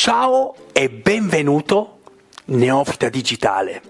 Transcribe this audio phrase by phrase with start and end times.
[0.00, 1.98] Ciao e benvenuto
[2.44, 3.82] Neofita Digitale.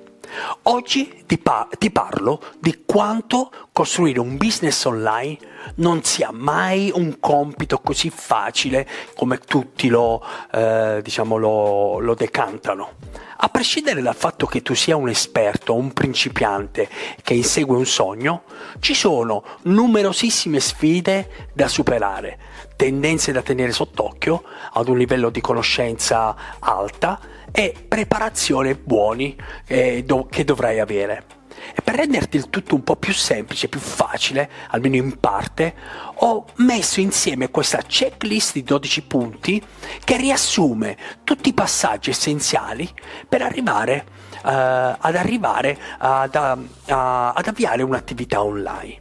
[0.63, 5.37] Oggi ti, pa- ti, parlo di quanto costruire un business online
[5.75, 12.93] non sia mai un compito così facile come tutti lo, eh, diciamo lo, lo decantano.
[13.41, 16.89] A prescindere dal fatto che tu sia un esperto un principiante
[17.23, 18.43] che insegue un sogno,
[18.81, 22.37] ci sono numerosissime sfide da superare,
[22.75, 24.43] tendenze da tenere sott'occhio
[24.73, 27.21] ad un livello di conoscenza alta
[27.53, 29.37] e preparazione buoni
[29.69, 31.38] eh, do- che dovrai avere.
[31.75, 35.75] E per renderti il tutto un po' più semplice, più facile, almeno in parte,
[36.15, 39.63] ho messo insieme questa checklist di 12 punti
[40.05, 42.89] che riassume tutti i passaggi essenziali
[43.29, 44.05] per arrivare,
[44.45, 48.99] uh, ad, arrivare ad, uh, ad avviare un'attività online.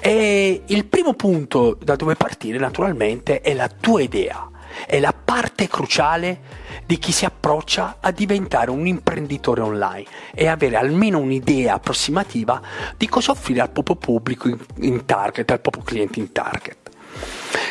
[0.00, 4.47] E il primo punto da dove partire naturalmente è la tua idea,
[4.86, 6.40] è la parte cruciale
[6.86, 12.60] di chi si approccia a diventare un imprenditore online e avere almeno un'idea approssimativa
[12.96, 16.76] di cosa offrire al proprio pubblico in, target, al proprio cliente in target.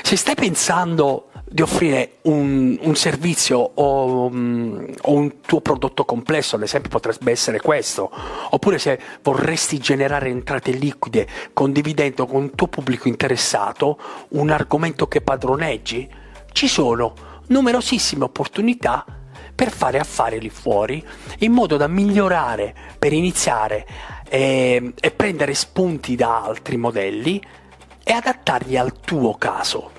[0.03, 6.57] Se stai pensando di offrire un, un servizio o, um, o, un tuo prodotto complesso,
[6.57, 8.11] ad esempio potrebbe essere questo,
[8.49, 13.97] oppure se vorresti generare entrate liquide condividendo con il tuo pubblico interessato
[14.29, 16.09] un argomento che padroneggi,
[16.57, 17.13] ci sono
[17.49, 19.05] numerosissime opportunità
[19.53, 21.05] per fare affari lì fuori
[21.41, 23.85] in modo da migliorare, per iniziare
[24.27, 27.39] e, e prendere spunti da altri modelli
[28.03, 29.91] e adattarli al tuo caso.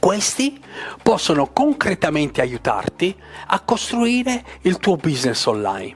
[0.00, 0.60] Questi
[1.00, 5.94] possono concretamente aiutarti a costruire il tuo business online.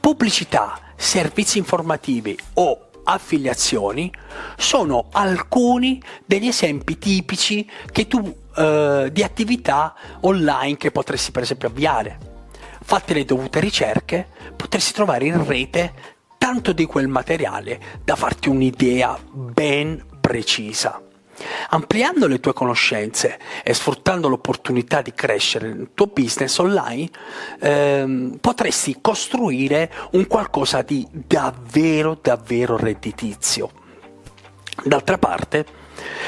[0.00, 4.12] Pubblicità, servizi informativi o affiliazioni
[4.56, 7.68] sono alcuni degli esempi tipici
[8.08, 12.32] tu eh, di attività online che potresti per esempio avviare.
[12.82, 15.92] Fatte le dovute ricerche, potresti trovare in rete
[16.36, 21.00] tanto di quel materiale da farti un'idea ben precisa.
[21.70, 27.10] Ampliando le tue conoscenze e sfruttando l'opportunità di crescere nel tuo business online,
[27.60, 33.70] ehm, potresti costruire un qualcosa di davvero, davvero redditizio.
[34.82, 35.66] D'altra parte,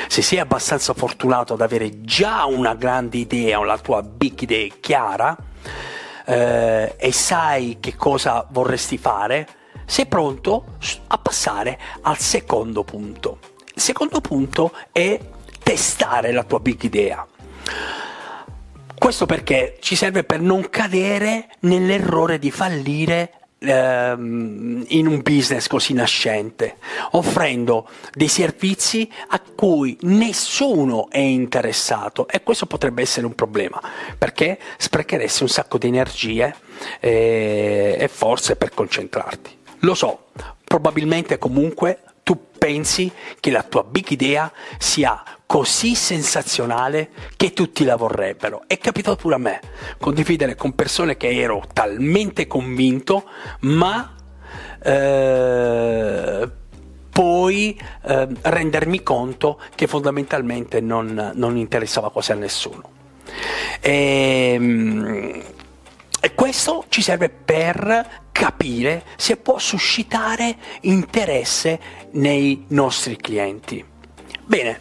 [0.08, 5.36] se sei abbastanza fortunato ad avere già una grande idea, la tua big idea chiara,
[6.24, 9.48] eh, e sai che cosa vorresti fare,
[9.84, 10.76] sei pronto
[11.08, 13.38] a passare al secondo punto.
[13.76, 15.20] Il secondo punto è
[15.62, 17.26] testare la tua big idea.
[18.98, 25.92] Questo perché ci serve per non cadere nell'errore di fallire ehm, in un business così
[25.92, 26.76] nascente,
[27.10, 33.78] offrendo dei servizi a cui nessuno è interessato e questo potrebbe essere un problema
[34.16, 36.54] perché sprecheresti un sacco di energie
[36.98, 39.50] e, e forze per concentrarti.
[39.80, 40.28] Lo so,
[40.64, 42.00] probabilmente comunque
[42.66, 48.62] pensi che la tua big idea sia così sensazionale che tutti la vorrebbero.
[48.66, 49.60] È capitato pure a me,
[50.00, 53.28] condividere con persone che ero talmente convinto,
[53.60, 54.16] ma
[54.82, 56.50] eh,
[57.08, 62.82] poi eh, rendermi conto che fondamentalmente non, non interessava quasi a nessuno.
[63.80, 65.42] E, ehm,
[66.56, 71.78] questo ci serve per capire se può suscitare interesse
[72.12, 73.84] nei nostri clienti.
[74.42, 74.80] Bene,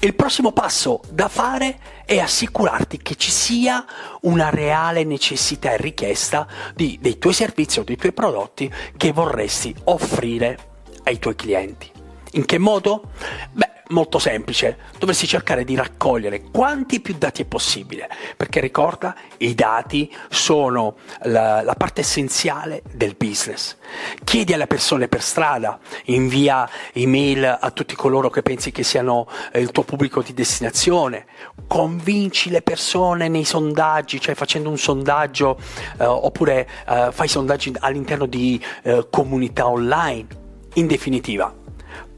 [0.00, 3.86] il prossimo passo da fare è assicurarti che ci sia
[4.22, 9.74] una reale necessità e richiesta di, dei tuoi servizi o dei tuoi prodotti che vorresti
[9.84, 10.58] offrire
[11.04, 11.90] ai tuoi clienti.
[12.32, 13.12] In che modo?
[13.50, 19.54] Beh, molto semplice, dovresti cercare di raccogliere quanti più dati è possibile, perché ricorda, i
[19.54, 23.76] dati sono la, la, parte essenziale del business.
[24.24, 29.60] Chiedi alle persone per strada, invia email a tutti coloro che pensi che siano eh,
[29.60, 31.26] il tuo pubblico di destinazione,
[31.66, 35.58] convinci le persone nei sondaggi, cioè facendo un sondaggio
[35.98, 40.42] eh, oppure eh, fai sondaggi all'interno di eh, comunità online.
[40.74, 41.54] In definitiva,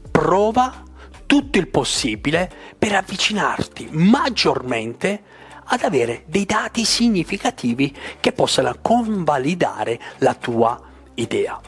[0.09, 0.85] prova
[1.27, 5.21] tutto il possibile per avvicinarti maggiormente
[5.65, 10.81] ad avere dei dati significativi che possano convalidare la tua
[11.15, 11.59] idea.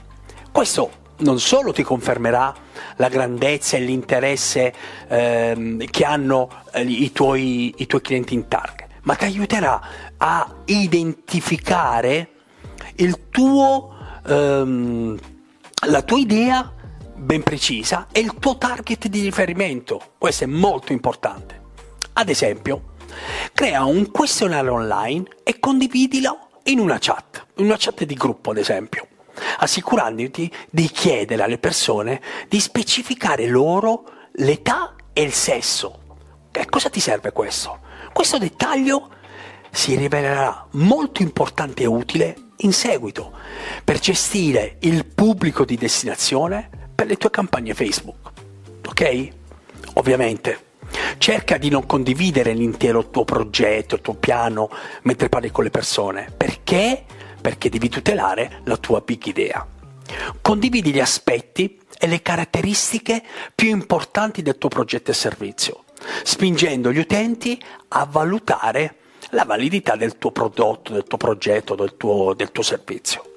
[0.51, 2.53] Questo non solo ti confermerà
[2.95, 4.73] la grandezza e l'interesse
[5.07, 9.81] ehm, che hanno eh, i, tuoi, i, tuoi, clienti in target, ma ti aiuterà
[10.17, 12.29] a identificare
[12.95, 13.95] il tuo,
[14.25, 15.17] ehm,
[15.87, 16.73] la tua idea
[17.19, 20.13] ben precisa e il tuo target di riferimento.
[20.17, 21.61] Questo è molto importante.
[22.13, 22.89] Ad esempio,
[23.53, 28.57] Crea un questionario online e condividilo in una chat, in una chat di gruppo ad
[28.57, 29.07] esempio,
[29.57, 36.17] assicurandoti di chiedere alle persone di specificare loro l'età e il sesso.
[36.51, 37.79] E cosa ti serve questo?
[38.13, 39.09] Questo dettaglio
[39.71, 43.33] si rivelerà molto importante e utile in seguito
[43.83, 48.31] per gestire il pubblico di destinazione per le tue campagne Facebook.
[48.85, 49.29] Ok?
[49.93, 50.67] Ovviamente.
[51.17, 54.69] Cerca di non condividere l'intero tuo progetto, il tuo piano
[55.03, 56.29] mentre parli con le persone.
[56.35, 57.05] Perché?
[57.39, 59.65] Perché devi tutelare la tua big idea.
[60.41, 63.23] Condividi gli aspetti e le caratteristiche
[63.55, 65.85] più importanti del tuo progetto e servizio,
[66.23, 68.95] spingendo gli utenti a valutare
[69.29, 73.28] la validità del tuo prodotto, del tuo progetto, del tuo, del tuo servizio.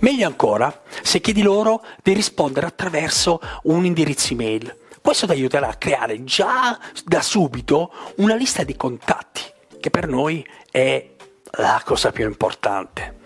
[0.00, 4.76] Meglio ancora se chiedi loro di rispondere attraverso un indirizzo email.
[5.00, 9.40] Questo ti aiuterà a creare già da subito una lista di contatti,
[9.80, 11.14] che per noi è
[11.52, 13.16] la cosa più importante.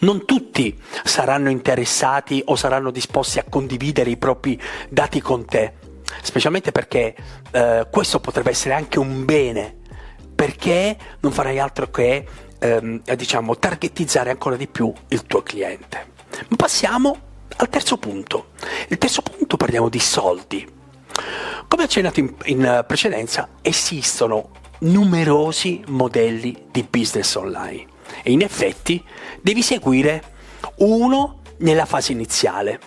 [0.00, 5.74] Non tutti saranno interessati o saranno disposti a condividere i propri dati con te,
[6.22, 7.14] specialmente perché
[7.50, 9.76] eh, questo potrebbe essere anche un bene
[10.34, 12.24] perché non farai altro che
[12.58, 16.12] ehm, diciamo, targetizzare ancora di più il tuo cliente.
[16.56, 17.16] Passiamo
[17.56, 18.50] al terzo punto.
[18.88, 20.76] Il terzo punto parliamo di soldi.
[21.66, 24.50] Come accennato in, in precedenza, esistono
[24.80, 27.86] numerosi modelli di business online
[28.22, 29.02] e in effetti
[29.40, 30.22] devi seguire
[30.76, 32.80] uno nella fase iniziale.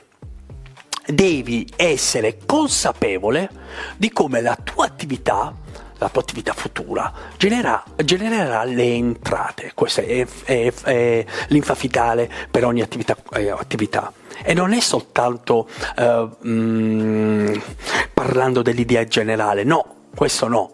[1.06, 3.50] Devi essere consapevole
[3.98, 5.54] di come la tua attività
[6.02, 12.66] la tua attività futura genera, genererà le entrate, questa è, è, è l'infa vitale per
[12.66, 14.12] ogni attività, eh, attività.
[14.44, 17.54] E non è soltanto eh, mh, mm,
[18.14, 20.74] parlando dell'idea generale, no, questo no.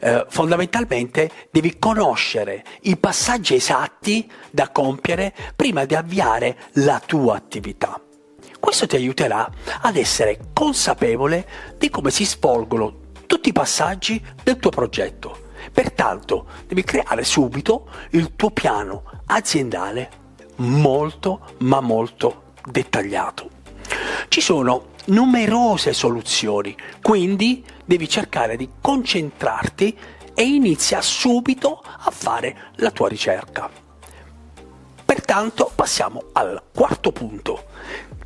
[0.00, 8.00] Eh, fondamentalmente devi conoscere i passaggi esatti da compiere prima di avviare la tua attività.
[8.58, 9.50] Questo ti aiuterà
[9.82, 11.46] ad essere consapevole
[11.76, 13.01] di come si svolgono
[13.32, 15.44] tutti i passaggi del tuo progetto.
[15.72, 20.10] Pertanto devi creare subito il tuo piano aziendale
[20.56, 23.48] molto ma molto dettagliato.
[24.28, 29.96] Ci sono numerose soluzioni, quindi devi cercare di concentrarti
[30.34, 33.70] e inizia subito a fare la tua ricerca.
[35.06, 37.64] Pertanto passiamo al quarto punto.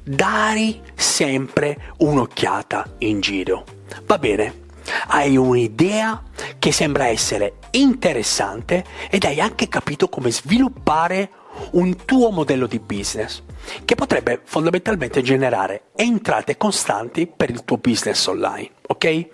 [0.02, 3.64] Dare sempre un'occhiata in giro.
[4.05, 4.64] Va bene,
[5.09, 6.23] hai un'idea
[6.59, 11.31] che sembra essere interessante ed hai anche capito come sviluppare
[11.73, 13.43] un tuo modello di business
[13.85, 19.27] che potrebbe fondamentalmente generare entrate costanti per il tuo business online, ok?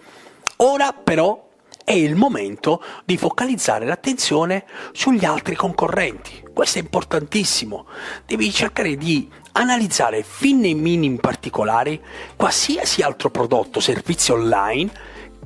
[0.56, 1.50] Ora però
[1.84, 6.43] è il momento di focalizzare l'attenzione sugli altri concorrenti.
[6.52, 7.87] Questo è importantissimo.
[8.25, 12.00] Devi cercare di analizzare fin nei minimi particolari
[12.37, 14.90] qualsiasi altro prodotto, servizio online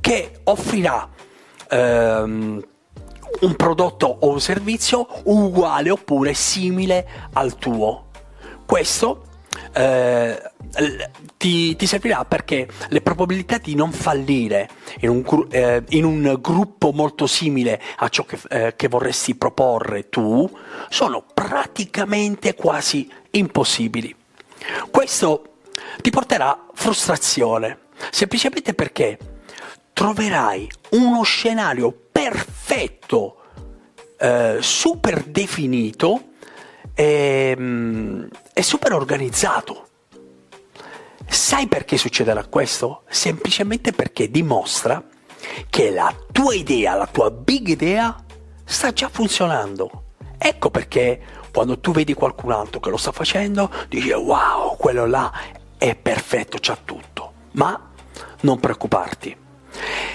[0.06, 1.11] che offrirà
[1.69, 2.64] ehm,
[3.41, 8.11] un prodotto o un servizio uguale oppure simile al tuo.
[8.64, 9.25] Questo
[9.73, 10.41] eh,
[11.37, 14.69] ti, ti, servirà perché le probabilità di non fallire
[15.00, 20.08] in un, eh, in un gruppo molto simile a ciò che, eh, che vorresti proporre
[20.08, 20.48] tu
[20.89, 24.15] sono praticamente quasi impossibili.
[24.89, 25.56] Questo
[26.01, 27.79] ti porterà frustrazione,
[28.13, 29.34] semplicemente perché
[29.96, 33.38] troverai uno scenario perfetto,
[34.19, 36.32] eh, super definito
[36.93, 39.88] e, mm, e super organizzato.
[41.26, 43.05] Sai perché succederà questo?
[43.08, 45.03] Semplicemente perché dimostra
[45.70, 48.22] che la tua idea, la tua big idea,
[48.67, 50.03] sta già funzionando.
[50.36, 55.32] Ecco perché quando tu vedi qualcun altro che lo sta facendo, dici wow, quello là
[55.79, 57.32] è perfetto, c'ha tutto.
[57.53, 57.93] Ma
[58.41, 59.44] non preoccuparti,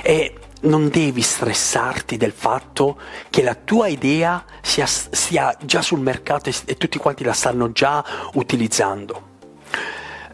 [0.01, 6.49] e non devi stressarti del fatto che la tua idea sia, sia già sul mercato
[6.49, 8.03] e, e, tutti quanti la stanno già
[8.33, 9.29] utilizzando.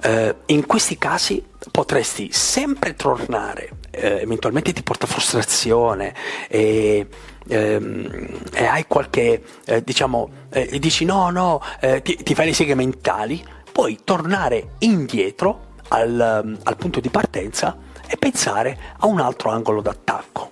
[0.01, 6.13] Eh, in questi casi potresti sempre tornare, eh, eventualmente ti porta frustrazione
[6.47, 7.07] e,
[7.47, 12.53] ehm, e hai qualche, eh, diciamo, eh, dici no, no, eh, ti, ti, fai le
[12.53, 17.75] seghe mentali, puoi tornare indietro al, al punto di partenza
[18.07, 20.51] e pensare a un altro angolo d'attacco.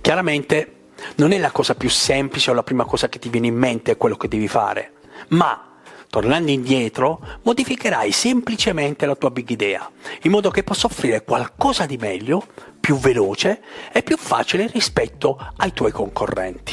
[0.00, 0.72] Chiaramente
[1.16, 3.96] non è la cosa più semplice o la prima cosa che ti viene in mente
[3.96, 4.92] quello che devi fare,
[5.28, 5.78] ma
[6.08, 9.90] tornando indietro modificherai semplicemente la tua big idea,
[10.22, 12.44] in modo che possa offrire qualcosa di meglio,
[12.80, 13.60] più veloce
[13.92, 16.72] e più facile rispetto ai tuoi concorrenti.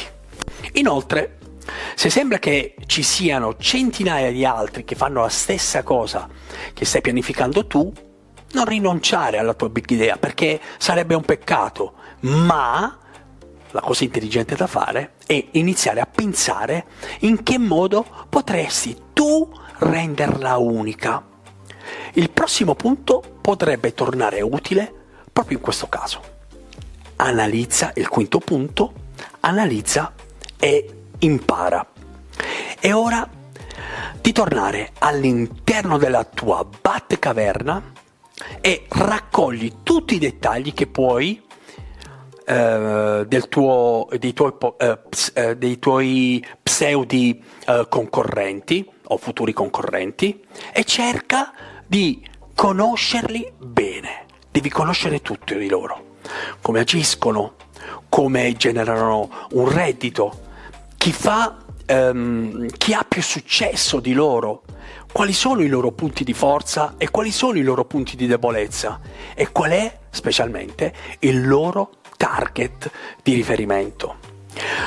[0.74, 1.38] Inoltre,
[1.94, 6.28] se sembra che ci siano centinaia di altri che fanno la stessa cosa
[6.72, 7.92] che stai pianificando tu,
[8.54, 12.98] non rinunciare alla tua big idea perché sarebbe un peccato, ma
[13.70, 16.86] la cosa intelligente da fare è iniziare a pensare
[17.20, 21.22] in che modo potresti tu renderla unica.
[22.12, 24.92] Il prossimo punto potrebbe tornare utile
[25.32, 26.32] proprio in questo caso.
[27.16, 28.92] Analizza il quinto punto,
[29.40, 30.12] analizza
[30.58, 31.86] e impara.
[32.78, 33.28] È ora
[34.20, 37.92] di tornare all'interno della tua Batcaverna
[38.60, 41.42] e raccogli tutti i dettagli che puoi
[42.46, 44.98] eh, tuo, dei, tuoi, eh,
[45.34, 51.52] eh, dei, tuoi, pseudi eh, concorrenti o futuri concorrenti e cerca
[51.86, 54.26] di conoscerli bene.
[54.50, 56.12] Devi conoscere tutti di loro.
[56.60, 57.54] Come agiscono,
[58.08, 60.40] come generano un reddito,
[60.96, 64.63] chi fa ehm, chi ha più successo di loro,
[65.14, 69.00] quali sono i loro punti di forza e quali sono i loro punti di debolezza?
[69.36, 72.90] E qual è specialmente il loro target
[73.22, 74.16] di riferimento.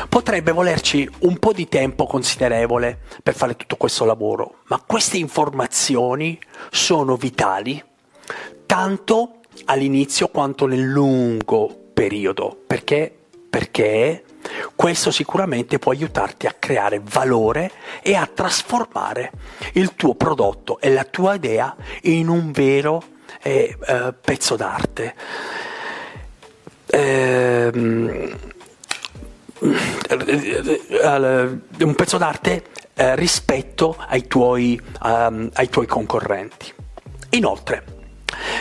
[0.10, 6.38] Potrebbe volerci un po' di tempo considerevole per fare tutto questo lavoro, ma queste informazioni
[6.72, 7.82] sono vitali
[8.66, 13.16] tanto all'inizio quanto nel lungo periodo, perché,
[13.50, 14.26] perché
[14.76, 19.32] questo sicuramente può aiutarti a creare valore e a trasformare
[19.74, 23.04] il tuo prodotto e la tua idea in un vero
[23.42, 25.16] eh, eh, pezzo d'arte.
[26.88, 28.38] Ehm,
[29.60, 32.64] un pezzo d'arte
[32.94, 36.74] eh, rispetto ai tuoi, um, ai tuoi concorrenti.
[37.32, 37.84] Inoltre,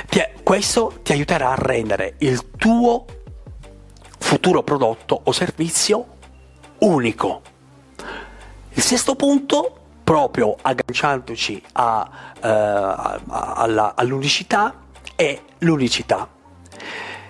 [0.08, 3.04] ti, questo ti aiuterà a rendere il tuo
[4.26, 6.04] futuro prodotto o servizio
[6.78, 7.42] unico.
[8.70, 14.82] Il sesto punto, proprio agganciandoci a, uh, alla, all'unicità,
[15.14, 16.28] è l'unicità.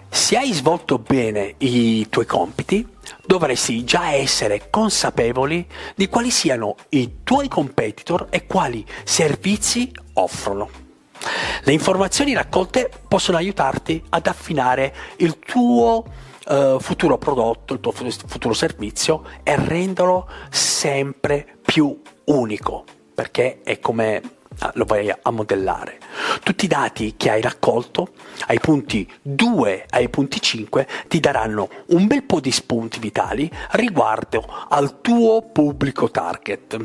[0.08, 2.88] Se hai svolto bene i tuoi compiti,
[3.26, 10.70] dovresti già essere consapevoli di quali siano i tuoi competitor e quali servizi offrono.
[11.62, 18.54] Le informazioni raccolte possono aiutarti ad affinare il tuo uh, futuro prodotto, il tuo futuro
[18.54, 22.84] servizio e renderlo sempre più unico,
[23.14, 24.22] perché è come
[24.58, 25.98] ah, lo vai a modellare.
[26.42, 28.08] Tutti i dati che hai raccolto
[28.46, 34.44] ai punti 2 ai punti 5 ti daranno un bel po' di spunti vitali riguardo
[34.68, 36.76] al tuo pubblico target.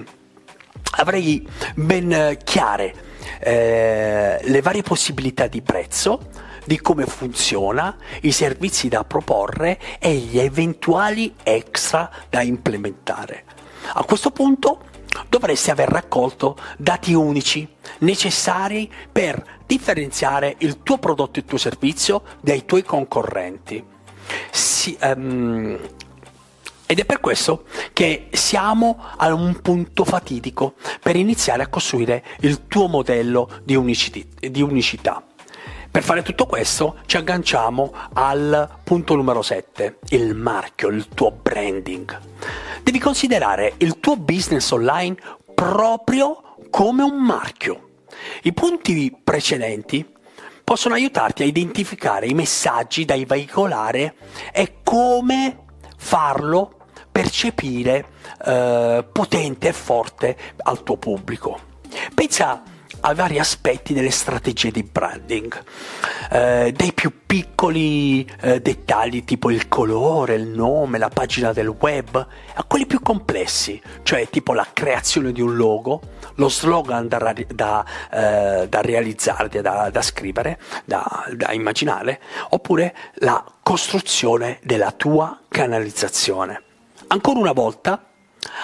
[0.98, 2.94] Avrei ben chiare
[3.39, 6.30] eh, le varie possibilità di prezzo,
[6.65, 13.46] di come funziona, i servizi da proporre e gli eventuali extra da implementare.
[13.94, 14.89] A questo punto
[15.27, 17.68] dovresti aver raccolto dati unici
[18.00, 23.84] necessari per differenziare il tuo prodotto e il tuo servizio dai tuoi concorrenti.
[24.51, 25.77] Si, um,
[26.86, 27.63] ed è per questo
[27.94, 35.25] che siamo a un punto fatidico per iniziare a costruire il tuo modello di, unicità.
[35.91, 42.17] Per fare tutto questo ci agganciamo al punto numero 7, il marchio, il tuo branding.
[42.81, 45.17] Devi considerare il tuo business online
[45.53, 47.89] proprio come un marchio.
[48.43, 50.10] I punti precedenti
[50.63, 54.15] possono aiutarti a identificare i messaggi da veicolare
[54.53, 55.65] e come
[55.98, 56.77] farlo
[57.12, 58.05] percepire
[58.45, 61.60] eh, potente e forte al tuo pubblico.
[62.15, 62.63] Pensa
[63.01, 65.63] a vari aspetti delle strategie di branding,
[66.31, 72.15] eh, dai più piccoli eh, dettagli tipo il colore, il nome, la pagina del web,
[72.53, 76.01] a quelli più complessi, cioè tipo la creazione di un logo,
[76.36, 84.60] lo slogan da, da, eh, da realizzare, da, da scrivere, da immaginare, oppure la costruzione
[84.63, 86.63] della tua canalizzazione.
[87.08, 88.11] Ancora una volta,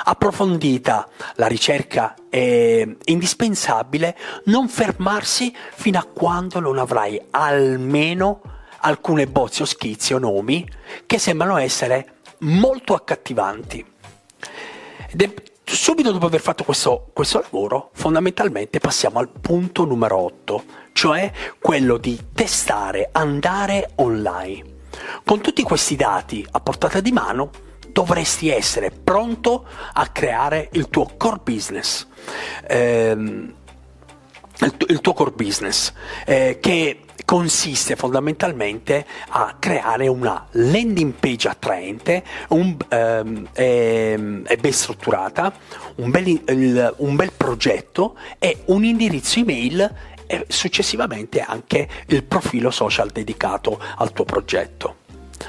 [0.04, 8.42] approfondita la ricerca è indispensabile non fermarsi fino a quando non avrai almeno
[8.82, 10.68] alcune bozze o schizzi o nomi
[11.06, 13.86] che sembrano essere molto accattivanti.
[15.10, 15.22] Ed
[15.64, 21.98] subito dopo aver fatto questo, questo lavoro, fondamentalmente passiamo al punto numero 8, cioè quello
[21.98, 24.76] di testare, andare online.
[25.24, 27.52] Con tutti questi dati a portata di mano,
[27.98, 32.06] dovresti essere pronto a creare il tuo core business.
[32.68, 33.52] Ehm,
[34.88, 35.94] il, tuo core business,
[36.28, 44.74] eh, che consiste fondamentalmente a creare una landing page attraente un, ehm, ehm, e ben
[44.74, 45.52] strutturata,
[45.96, 49.96] un bel, il, un bel progetto e un indirizzo email
[50.28, 55.06] e successivamente anche il profilo social dedicato al tuo progetto.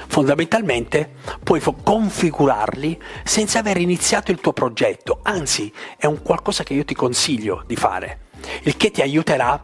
[0.07, 6.85] Fondamentalmente puoi configurarli senza aver iniziato il tuo progetto, anzi è un qualcosa che io
[6.85, 8.27] ti consiglio di fare,
[8.63, 9.63] il che ti aiuterà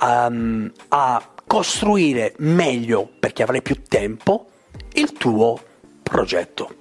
[0.00, 4.50] um, a costruire meglio, perché avrai più tempo,
[4.94, 5.60] il tuo
[6.02, 6.74] progetto.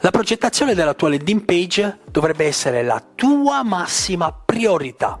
[0.00, 5.20] La progettazione della tua landing page dovrebbe essere la tua massima priorità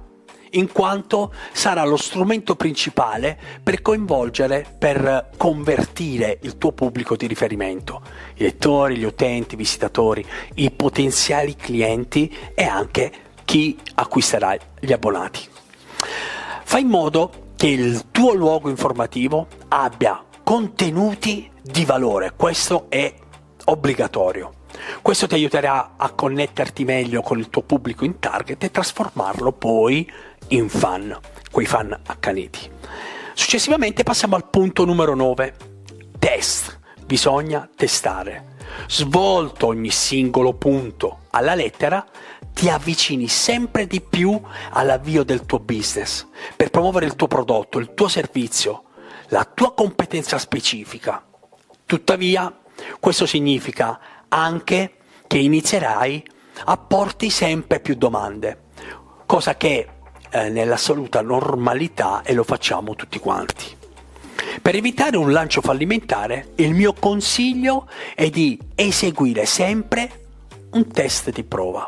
[0.56, 8.02] in quanto sarà lo strumento principale per coinvolgere, per convertire il tuo pubblico di riferimento,
[8.34, 13.12] i lettori, gli utenti, i visitatori, i potenziali clienti e anche
[13.44, 15.40] chi acquisterà gli abbonati.
[16.64, 23.12] Fai in modo che il tuo luogo informativo abbia contenuti di valore, questo è
[23.64, 24.52] obbligatorio.
[25.00, 30.08] Questo ti aiuterà a connetterti meglio con il tuo pubblico in target e trasformarlo poi
[30.48, 31.18] in fan,
[31.50, 32.70] quei fan accaniti.
[33.34, 35.54] Successivamente passiamo al punto numero 9.
[36.18, 36.78] Test.
[37.04, 38.54] Bisogna testare.
[38.88, 42.04] Svolto ogni singolo punto alla lettera,
[42.52, 46.26] ti avvicini sempre di più all'avvio del tuo business
[46.56, 48.84] per promuovere il tuo prodotto, il tuo servizio,
[49.28, 51.24] la tua competenza specifica.
[51.84, 52.60] Tuttavia,
[52.98, 56.24] questo significa anche che inizierai
[56.64, 58.64] a porti sempre più domande,
[59.26, 59.88] cosa che
[60.30, 63.76] eh, nell'assoluta normalità e lo facciamo tutti quanti.
[64.60, 70.26] Per evitare un lancio fallimentare, il mio consiglio è di eseguire sempre
[70.70, 71.86] un test di prova.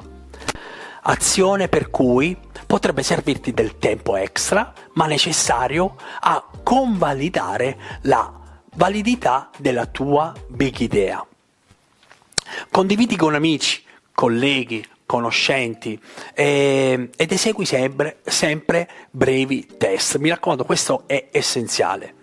[1.02, 8.32] Azione per cui potrebbe servirti del tempo extra, ma necessario a convalidare la
[8.74, 11.24] validità della tua big idea.
[12.70, 15.98] Condividi con amici, colleghi, conoscenti
[16.34, 20.18] eh, ed esegui sempre, sempre brevi test.
[20.18, 22.16] Mi raccomando, questo è essenziale.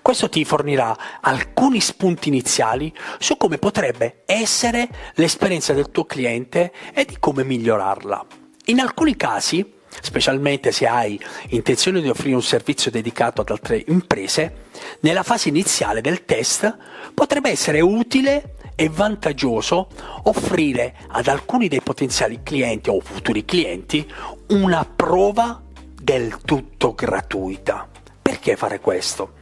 [0.00, 7.04] Questo ti fornirà alcuni spunti iniziali su come potrebbe essere l'esperienza del tuo cliente e
[7.04, 8.24] di come migliorarla.
[8.66, 14.66] In alcuni casi, specialmente se hai intenzione di offrire un servizio dedicato ad altre imprese,
[15.00, 16.76] nella fase iniziale del test
[17.12, 19.88] potrebbe essere utile e vantaggioso
[20.22, 24.08] offrire ad alcuni dei potenziali clienti o futuri clienti
[24.50, 25.60] una prova
[26.00, 27.88] del tutto gratuita.
[28.22, 29.32] Perché fare questo?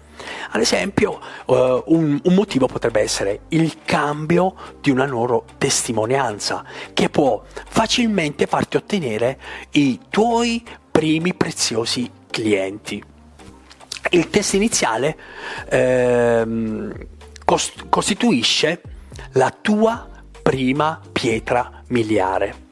[0.53, 7.11] Ad esempio, uh, un, un, motivo potrebbe essere il cambio di una loro testimonianza che
[7.11, 9.39] può facilmente farti ottenere
[9.73, 13.05] i tuoi primi preziosi clienti.
[14.13, 15.15] Il test iniziale
[15.69, 17.07] ehm,
[17.45, 18.81] cost- costituisce
[19.37, 20.09] la tua
[20.43, 22.65] prima pietra miliare.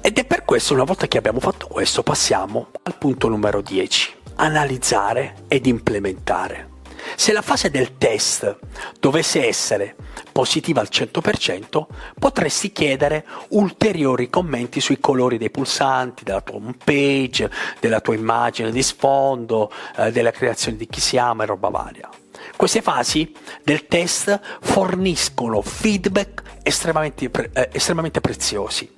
[0.00, 4.14] Ed è per questo, una volta che abbiamo fatto questo, passiamo al punto numero 10,
[4.36, 6.74] analizzare ed implementare.
[7.14, 8.58] Se la fase del test
[8.98, 9.96] dovesse essere
[10.32, 11.86] positiva al 100%,
[12.18, 18.70] potresti chiedere ulteriori commenti sui colori dei pulsanti, della tua home page, della tua immagine
[18.70, 22.08] di sfondo, eh, della creazione di chi si ama e roba varia.
[22.56, 28.94] Queste fasi del test forniscono feedback estremamente, eh, estremamente preziosi.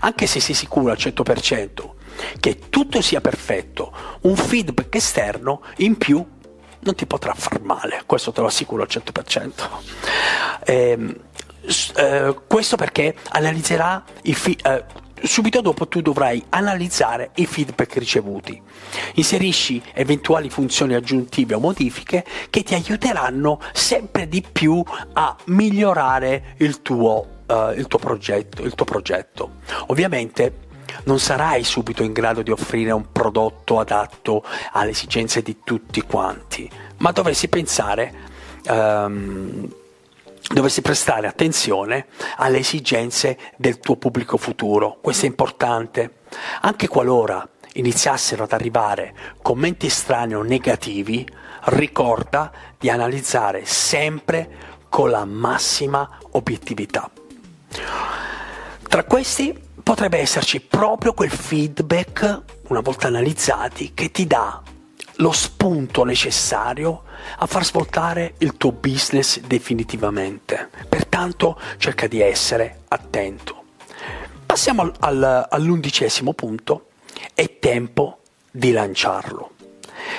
[0.00, 1.94] Anche se sei sicuro al 100%
[2.38, 3.92] che tutto sia perfetto,
[4.22, 6.24] un feedback esterno in più
[6.82, 9.68] non ti potrà far male, questo te lo assicuro al 100%.
[10.64, 11.16] Eh,
[11.96, 14.84] eh, questo perché analizzerà i eh,
[15.22, 18.60] subito dopo tu dovrai analizzare i feedback ricevuti.
[19.14, 26.82] Inserisci eventuali funzioni aggiuntive o modifiche che ti aiuteranno sempre di più a migliorare il
[26.82, 29.58] tuo, uh, il tuo, progetto, il tuo progetto.
[29.86, 30.68] Ovviamente
[31.04, 36.68] non sarai subito in grado di offrire un prodotto adatto alle esigenze di tutti quanti,
[36.98, 38.12] ma dovresti pensare
[38.68, 39.68] um,
[40.52, 44.98] dovresti prestare attenzione alle esigenze del tuo pubblico futuro.
[45.00, 46.18] Questo è importante.
[46.62, 51.26] Anche qualora iniziassero ad arrivare commenti strani o negativi,
[51.64, 57.10] ricorda di analizzare sempre con la massima obiettività.
[58.88, 64.60] Tra questi potrebbe esserci proprio quel feedback, una volta analizzati, che ti dà
[65.16, 67.04] lo spunto necessario
[67.38, 70.68] a far svoltare il tuo business definitivamente.
[70.88, 73.64] Pertanto cerca di essere attento.
[74.46, 76.88] Passiamo al, al, all'undicesimo punto
[77.34, 78.18] è tempo
[78.50, 79.52] di lanciarlo.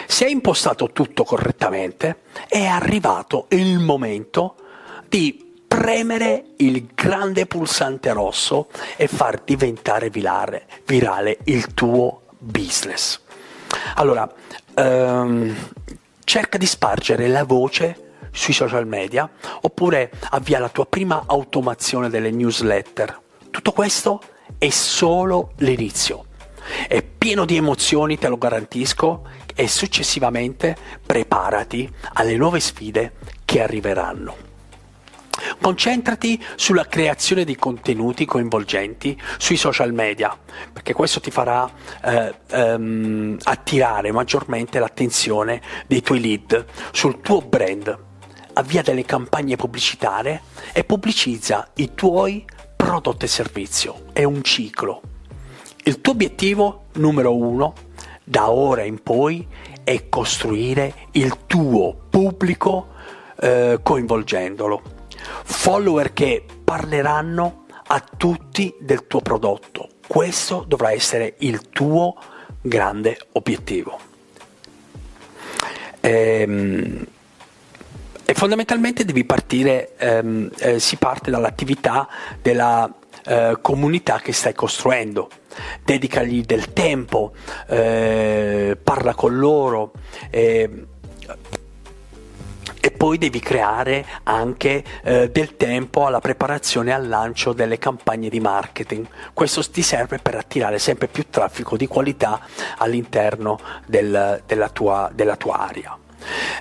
[0.05, 4.55] Se hai impostato tutto correttamente, è arrivato il momento
[5.07, 13.19] di premere il grande pulsante rosso e far diventare virale, virale il tuo business.
[13.95, 14.29] Allora,
[14.75, 15.55] ehm,
[16.31, 19.29] cerca di spargere la voce sui social media
[19.63, 23.19] oppure avvia la tua prima automazione delle newsletter.
[23.49, 24.21] Tutto questo
[24.57, 26.27] è solo l'inizio.
[26.87, 34.50] È pieno di emozioni, te lo garantisco, e successivamente preparati alle nuove sfide che arriveranno.
[35.61, 40.37] Concentrati sulla creazione di contenuti coinvolgenti sui social media,
[40.71, 41.69] perché questo ti farà
[42.03, 47.97] eh, ehm, attirare maggiormente l'attenzione dei tuoi lead sul tuo brand.
[48.53, 50.41] Avvia delle campagne pubblicitarie
[50.73, 53.91] e pubblicizza i tuoi prodotti e servizi.
[54.11, 55.01] È un ciclo.
[55.83, 57.73] Il tuo obiettivo numero uno
[58.23, 59.47] da ora in poi
[59.83, 62.89] è costruire il tuo pubblico
[63.39, 64.99] eh, coinvolgendolo
[65.43, 69.89] follower che parleranno a tutti del tuo prodotto.
[70.07, 72.15] Questo dovrà essere il tuo
[72.61, 73.99] grande obiettivo.
[75.99, 77.05] Ehm,
[78.23, 82.07] e fondamentalmente devi partire, ehm, eh, si parte dall'attività
[82.41, 82.89] della
[83.25, 85.29] eh, comunità che stai costruendo.
[85.83, 87.33] Dedicagli del tempo,
[87.67, 89.91] eh, parla con loro.
[92.83, 98.27] E poi devi creare anche eh, del tempo alla preparazione e al lancio delle campagne
[98.27, 99.05] di marketing.
[99.33, 102.39] Questo ti serve per attirare sempre più traffico di qualità
[102.77, 105.95] all'interno del, della, tua, della, tua, area.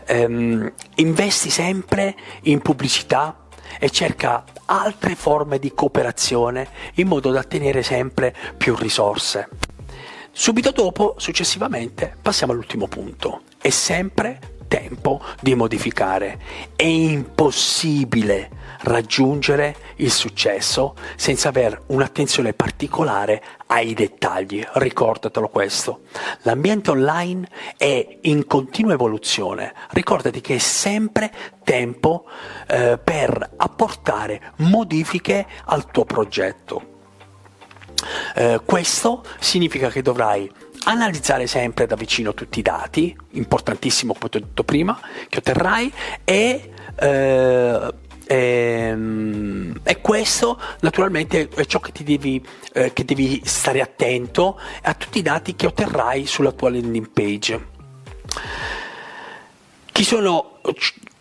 [0.05, 3.47] Ehm, investi sempre in pubblicità
[3.79, 9.49] e cerca altre forme di cooperazione in modo da ottenere sempre più risorse.
[10.33, 13.43] Subito dopo, successivamente, passiamo all'ultimo punto.
[13.59, 16.39] È sempre tempo di modificare.
[16.77, 18.51] È impossibile
[18.83, 24.65] raggiungere il successo senza avere un'attenzione particolare ai dettagli.
[24.75, 26.03] Ricordatelo questo.
[26.43, 29.75] L'ambiente online è in continua evoluzione.
[29.91, 31.33] Ricordati che è sempre
[31.65, 32.27] tempo
[32.69, 36.99] eh, per apportare modifiche al tuo progetto.
[38.37, 40.51] Eh, questo significa che dovrai
[40.85, 45.93] analizzare sempre da vicino tutti i dati, importantissimo come ti ho detto prima, che otterrai
[46.25, 47.95] e, eh,
[48.27, 55.19] ehm, e questo naturalmente è ciò che, devi, eh, che devi stare attento a tutti
[55.19, 57.69] i dati che otterrai sulla tua landing page.
[60.01, 60.53] Chi sono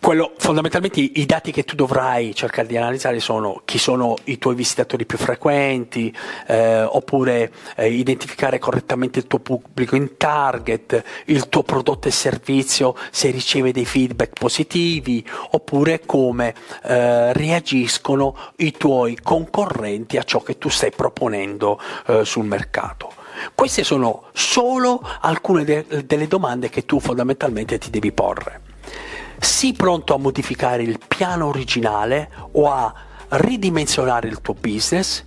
[0.00, 4.54] quello, fondamentalmente i dati che tu dovrai cercare di analizzare sono chi sono i tuoi
[4.54, 6.10] visitatori più frequenti,
[6.46, 12.96] eh, oppure eh, identificare correttamente il tuo pubblico in target, il tuo prodotto e servizio
[13.10, 20.56] se riceve dei feedback positivi, oppure come eh, reagiscono i tuoi concorrenti a ciò che
[20.56, 23.12] tu stai proponendo eh, sul mercato.
[23.54, 28.68] Queste sono solo alcune de- delle domande che tu fondamentalmente ti devi porre
[29.40, 32.92] sii pronto a modificare il piano originale o a
[33.30, 35.24] ridimensionare il tuo business,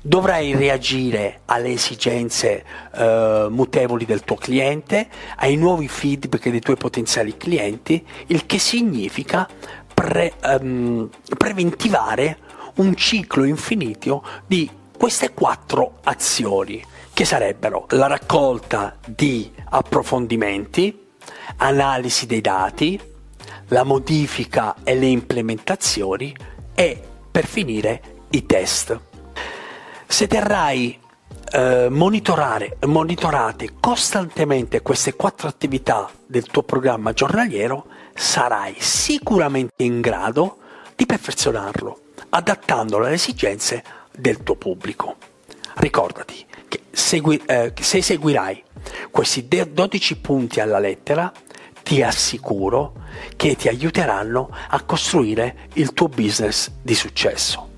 [0.00, 7.36] dovrai reagire alle esigenze eh, mutevoli del tuo cliente, ai nuovi feedback dei tuoi potenziali
[7.36, 9.48] clienti, il che significa
[9.92, 12.38] pre, um, preventivare
[12.76, 21.10] un ciclo infinito di queste quattro azioni, che sarebbero la raccolta di approfondimenti,
[21.56, 22.98] analisi dei dati,
[23.72, 26.36] la modifica e le implementazioni
[26.74, 28.98] e per finire i test.
[30.06, 30.98] Se terrai
[31.50, 40.58] eh, monitorare, monitorate costantemente queste quattro attività del tuo programma giornaliero, sarai sicuramente in grado
[40.94, 43.82] di perfezionarlo, adattandolo alle esigenze
[44.14, 45.16] del tuo pubblico.
[45.76, 48.62] Ricordati che segui, eh, se seguirai
[49.10, 51.32] questi 12 punti alla lettera,
[51.92, 52.94] ti assicuro
[53.36, 57.68] che ti aiuteranno a costruire il tuo business di successo.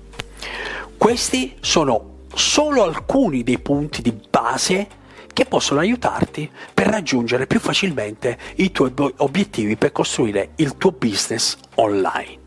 [0.95, 4.87] Questi sono solo alcuni dei punti di base
[5.33, 11.57] che possono aiutarti per raggiungere più facilmente i tuoi obiettivi per costruire il tuo business
[11.75, 12.37] online.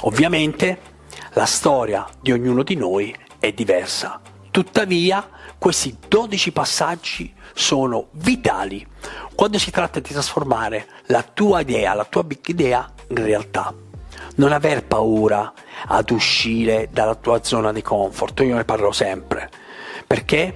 [0.00, 0.78] Ovviamente
[1.34, 5.28] la storia di ognuno di noi è diversa, tuttavia
[5.62, 8.84] questi 12 passaggi sono vitali
[9.36, 13.72] quando si tratta di trasformare la tua idea, la tua big idea in realtà.
[14.34, 15.52] Non aver paura
[15.86, 19.48] ad uscire dalla tua zona di comfort, io ne parlo sempre.
[20.04, 20.52] Perché?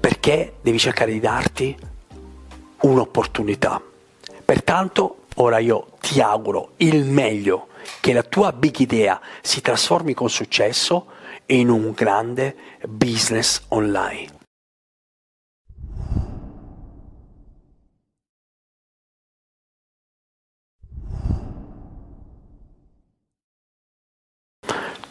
[0.00, 1.76] Perché devi cercare di darti
[2.80, 3.78] un'opportunità.
[4.42, 7.66] Pertanto ora io ti auguro il meglio,
[8.00, 11.08] che la tua big idea si trasformi con successo
[11.46, 14.42] in un grande business online.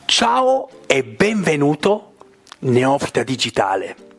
[0.05, 2.13] Ciao e benvenuto
[2.59, 4.12] Neofita Digitale.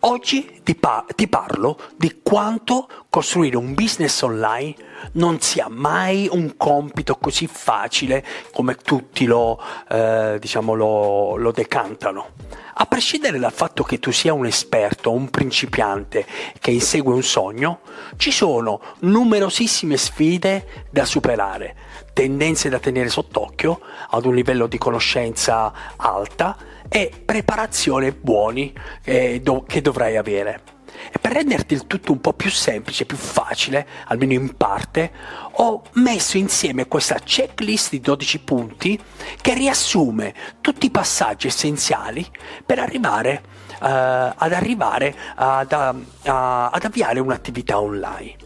[0.00, 4.74] Oggi ti, pa- ti, parlo di quanto costruire un business online
[5.12, 12.30] non sia mai un compito così facile come tutti lo, eh, diciamo lo, lo decantano.
[12.78, 16.26] A prescindere dal fatto che tu sia un esperto un principiante
[16.60, 17.80] che insegue un sogno,
[18.16, 21.74] ci sono numerosissime sfide da superare,
[22.12, 26.56] tendenze da tenere sott'occhio ad un livello di conoscenza alta
[26.88, 28.72] e preparazione buoni
[29.04, 30.74] eh, do- che dovrai avere.
[31.12, 35.12] E per renderti il tutto un po' più semplice, più facile, almeno in parte,
[35.52, 38.98] ho messo insieme questa checklist di 12 punti
[39.40, 42.26] che riassume tutti i passaggi essenziali
[42.64, 43.42] per arrivare,
[43.80, 48.36] uh, ad, arrivare ad, uh, ad avviare un'attività online.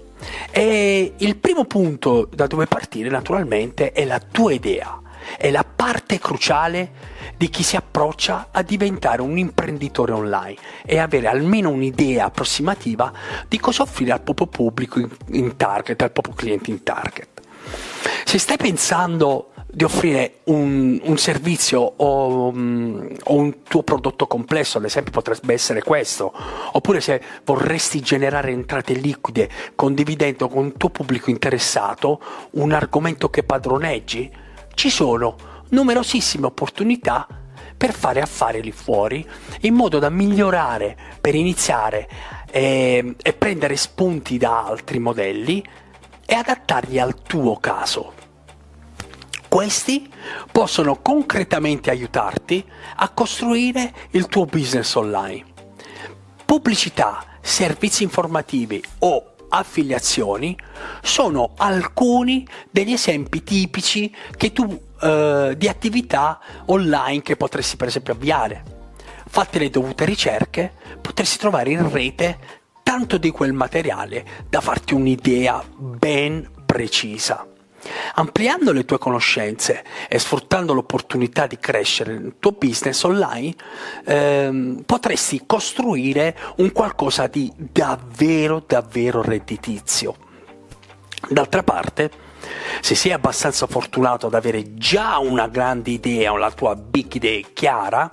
[0.50, 5.00] E il primo punto da dove partire naturalmente è la tua idea,
[5.36, 11.26] è la parte cruciale di chi si approccia a diventare un imprenditore online e avere
[11.26, 13.12] almeno un'idea approssimativa
[13.48, 17.28] di cosa offrire al proprio pubblico in, target, al proprio cliente in target.
[18.24, 24.78] Se stai pensando di offrire un, un servizio o, um, o, un tuo prodotto complesso,
[24.78, 26.32] ad esempio potrebbe essere questo,
[26.72, 32.20] oppure se vorresti generare entrate liquide condividendo con il tuo pubblico interessato
[32.52, 34.30] un argomento che padroneggi,
[34.80, 35.36] ci sono
[35.68, 37.26] numerosissime opportunità
[37.76, 39.28] per fare affari lì fuori
[39.60, 42.08] in modo da migliorare, per iniziare
[42.50, 45.62] e, e prendere spunti da altri modelli
[46.24, 48.14] e adattarli al tuo caso.
[49.50, 50.10] Questi
[50.50, 52.64] possono concretamente aiutarti
[52.96, 55.44] a costruire il tuo business online.
[56.46, 60.56] Pubblicità, servizi informativi o affiliazioni
[61.02, 64.14] sono alcuni degli esempi tipici
[64.52, 68.78] tu eh, di attività online che potresti per esempio avviare.
[69.28, 72.38] Fatte le dovute ricerche, potresti trovare in rete
[72.82, 77.49] tanto di quel materiale da farti un'idea ben precisa.
[78.14, 83.54] Ampliando le tue conoscenze e sfruttando l'opportunità di crescere nel tuo business online,
[84.04, 90.16] ehm, potresti costruire un qualcosa di davvero, davvero redditizio.
[91.28, 92.10] D'altra parte,
[92.80, 98.10] se sei abbastanza fortunato ad avere già una grande idea, la tua big idea chiara,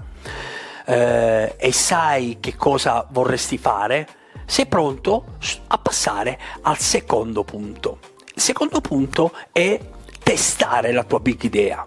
[0.86, 4.08] eh, e sai che cosa vorresti fare,
[4.46, 8.00] sei pronto a passare al secondo punto.
[8.38, 9.80] Il secondo punto è
[10.22, 11.84] testare la tua big idea.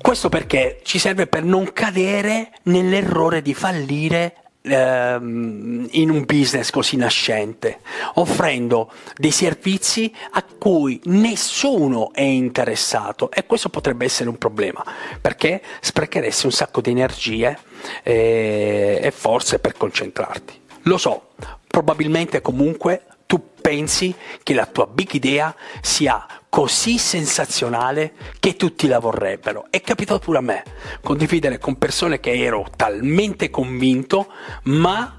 [0.00, 6.96] Questo perché ci serve per non cadere nell'errore di fallire ehm, in un business così
[6.96, 7.80] nascente,
[8.14, 14.82] offrendo dei servizi a cui nessuno è interessato e questo potrebbe essere un problema
[15.20, 17.58] perché sprecheresti un sacco di energie
[18.02, 20.58] e, e forze per concentrarti.
[20.84, 21.32] Lo so,
[21.66, 24.12] probabilmente comunque tu pensi
[24.42, 29.66] che la tua big idea sia così sensazionale che tutti la vorrebbero.
[29.70, 30.64] È capitato pure a me
[31.00, 34.26] condividere con persone che ero talmente convinto,
[34.64, 35.16] ma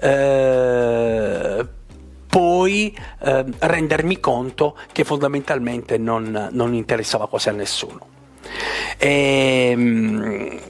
[0.00, 1.66] eh,
[2.26, 8.06] poi eh, rendermi conto che fondamentalmente non, non interessava quasi a nessuno.
[8.96, 10.60] E, ehm,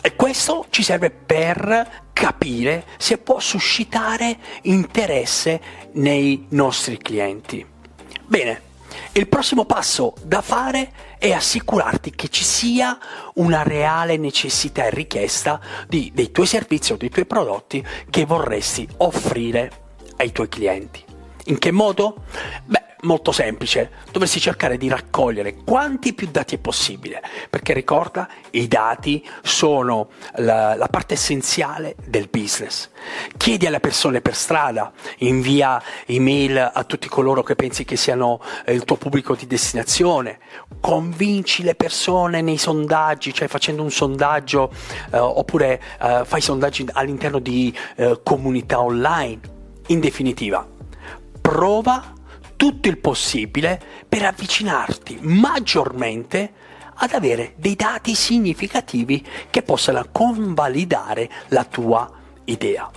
[0.00, 5.60] e questo ci serve per capire se può suscitare interesse
[5.92, 7.64] nei nostri clienti.
[8.24, 8.62] Bene,
[9.12, 12.98] il prossimo passo da fare è assicurarti che ci sia
[13.34, 18.88] una reale necessità e richiesta di, dei tuoi servizi o dei tuoi prodotti che vorresti
[18.98, 19.70] offrire
[20.16, 21.02] ai tuoi clienti.
[21.46, 22.24] In che modo?
[22.64, 28.66] Beh, molto semplice, dovresti cercare di raccogliere quanti più dati è possibile, perché ricorda, i
[28.66, 32.90] dati sono la, la, parte essenziale del business.
[33.36, 38.72] Chiedi alle persone per strada, invia email a tutti coloro che pensi che siano eh,
[38.72, 40.38] il tuo pubblico di destinazione,
[40.80, 44.72] convinci le persone nei sondaggi, cioè facendo un sondaggio
[45.12, 49.56] eh, oppure eh, fai sondaggi all'interno di eh, comunità online.
[49.88, 50.66] In definitiva,
[51.40, 52.16] prova
[52.58, 56.52] tutto il possibile per avvicinarti maggiormente
[56.94, 62.10] ad avere dei dati significativi che possano convalidare la tua
[62.46, 62.90] idea.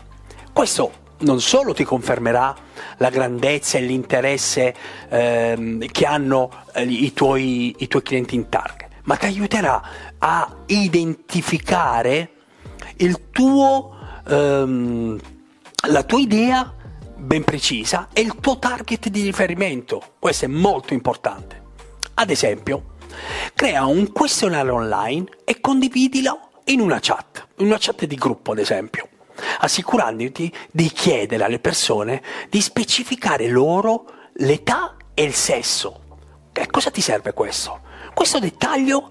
[0.52, 2.56] Questo non solo ti confermerà
[2.98, 4.76] la grandezza e l'interesse
[5.10, 9.82] ehm, che hanno eh, i, tuoi, i tuoi clienti in target, ma ti aiuterà
[10.18, 12.32] a identificare
[12.98, 13.96] il tuo,
[14.28, 15.20] ehm,
[15.90, 16.74] la tua idea
[17.22, 20.16] ben precisa e il tuo target di riferimento.
[20.20, 21.62] Questo è molto importante.
[22.16, 22.96] Ad esempio,
[23.54, 28.60] crea un questionario online e condividilo in una chat, in una chat di gruppo ad
[28.60, 29.08] esempio,
[29.60, 34.06] assicurandoti di chiedere alle persone di specificare loro
[34.36, 36.00] l'età e il sesso.
[36.52, 37.82] Che cosa ti serve questo?
[38.14, 39.10] Questo dettaglio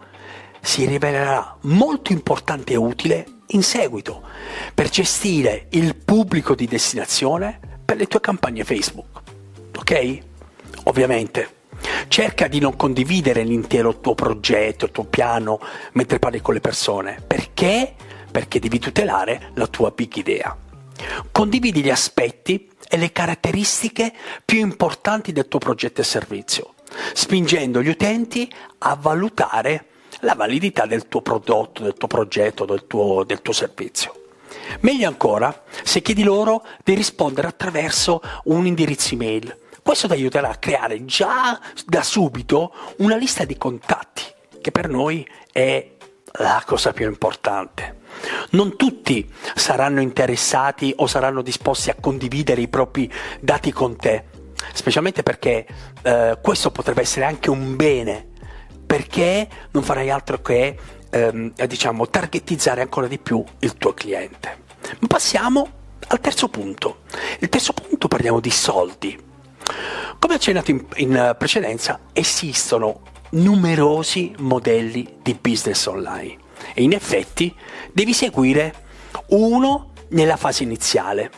[0.60, 4.22] si rivelerà molto importante e utile in seguito
[4.74, 9.20] per gestire il pubblico di destinazione per le tue campagne Facebook.
[9.76, 10.18] Ok?
[10.85, 11.57] Ovviamente.
[12.07, 15.59] Cerca di non condividere l'intero tuo progetto, il tuo piano
[15.94, 17.20] mentre parli con le persone.
[17.26, 17.96] Perché?
[18.31, 20.57] Perché devi tutelare la tua big idea.
[21.33, 24.12] Condividi gli aspetti e le caratteristiche
[24.44, 26.74] più importanti del tuo progetto e servizio,
[27.12, 28.48] spingendo gli utenti
[28.79, 29.87] a valutare
[30.20, 34.19] la validità del tuo prodotto, del tuo progetto, del tuo, del tuo servizio.
[34.80, 39.56] Meglio ancora se chiedi loro di rispondere attraverso un indirizzo email.
[39.82, 44.22] Questo ti aiuterà a creare già da subito una lista di contatti,
[44.60, 45.96] che per noi è
[46.32, 47.98] la cosa più importante.
[48.50, 53.10] Non tutti saranno interessati o saranno disposti a condividere i propri
[53.40, 54.24] dati con te,
[54.72, 55.66] specialmente perché
[56.02, 58.28] eh, questo potrebbe essere anche un bene,
[58.84, 60.78] perché non farai altro che
[61.10, 64.58] ehm, diciamo, targetizzare ancora di più il tuo cliente.
[65.06, 65.68] Passiamo
[66.08, 67.00] al terzo punto.
[67.40, 69.18] Il terzo punto parliamo di soldi.
[70.18, 76.36] Come accennato in, in precedenza, esistono numerosi modelli di business online
[76.74, 77.54] e in effetti
[77.92, 78.74] devi seguire
[79.28, 81.30] uno nella fase iniziale.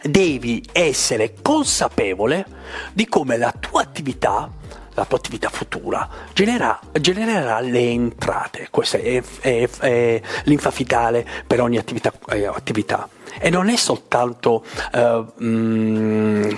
[0.00, 2.46] Devi essere consapevole
[2.92, 4.50] di come la tua attività
[4.98, 8.68] la tua attività futura genera, genererà le entrate.
[8.70, 13.08] Questa è, è, è l'infa vitale per ogni attività, eh, attività.
[13.38, 16.50] E non è soltanto eh, mh, mm,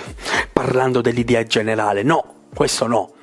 [0.51, 3.13] parlando dell'idea generale, no, questo no.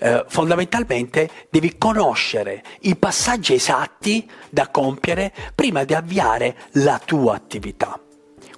[0.00, 7.98] Eh, fondamentalmente devi conoscere i passaggi esatti da compiere prima di avviare la tua attività.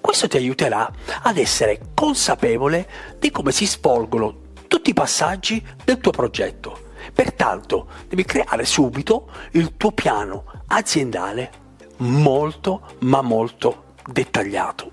[0.00, 0.90] Questo ti aiuterà
[1.22, 4.42] ad essere consapevole di come si svolgono
[4.74, 6.90] tutti i passaggi del tuo progetto.
[7.12, 11.62] Pertanto devi creare subito il tuo piano aziendale
[11.98, 14.90] molto ma molto dettagliato.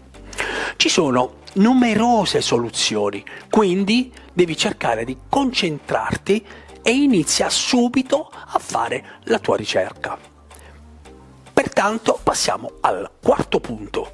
[0.75, 6.45] Ci sono numerose soluzioni, quindi devi cercare di concentrarti
[6.83, 10.15] e inizia subito a fare la tua ricerca.
[11.51, 14.13] Pertanto passiamo al quarto punto.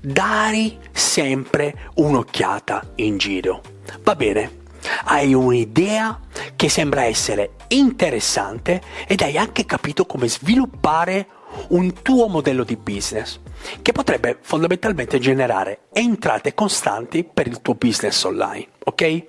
[0.00, 3.60] Dare sempre un'occhiata in giro.
[4.02, 4.62] Va bene,
[5.04, 6.20] hai un'idea
[6.56, 11.28] che sembra essere interessante ed hai anche capito come sviluppare
[11.68, 13.38] un tuo modello di business
[13.80, 19.24] che potrebbe fondamentalmente generare entrate costanti per il tuo business online, ok?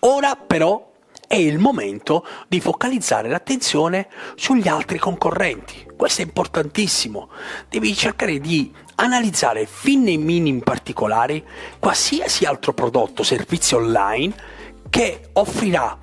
[0.00, 0.92] Ora però
[1.26, 4.06] è il momento di focalizzare l'attenzione
[4.36, 5.86] sugli altri concorrenti.
[5.96, 7.30] Questo è importantissimo.
[7.68, 11.44] Devi cercare di analizzare fin nei minimi particolari
[11.78, 14.54] qualsiasi altro prodotto, servizio online
[14.90, 15.98] che offrirà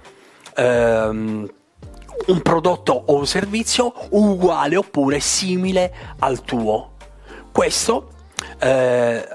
[0.56, 1.52] ehm,
[2.28, 6.92] un prodotto o un servizio uguale oppure simile al tuo.
[7.52, 8.10] Questo
[8.60, 9.28] eh,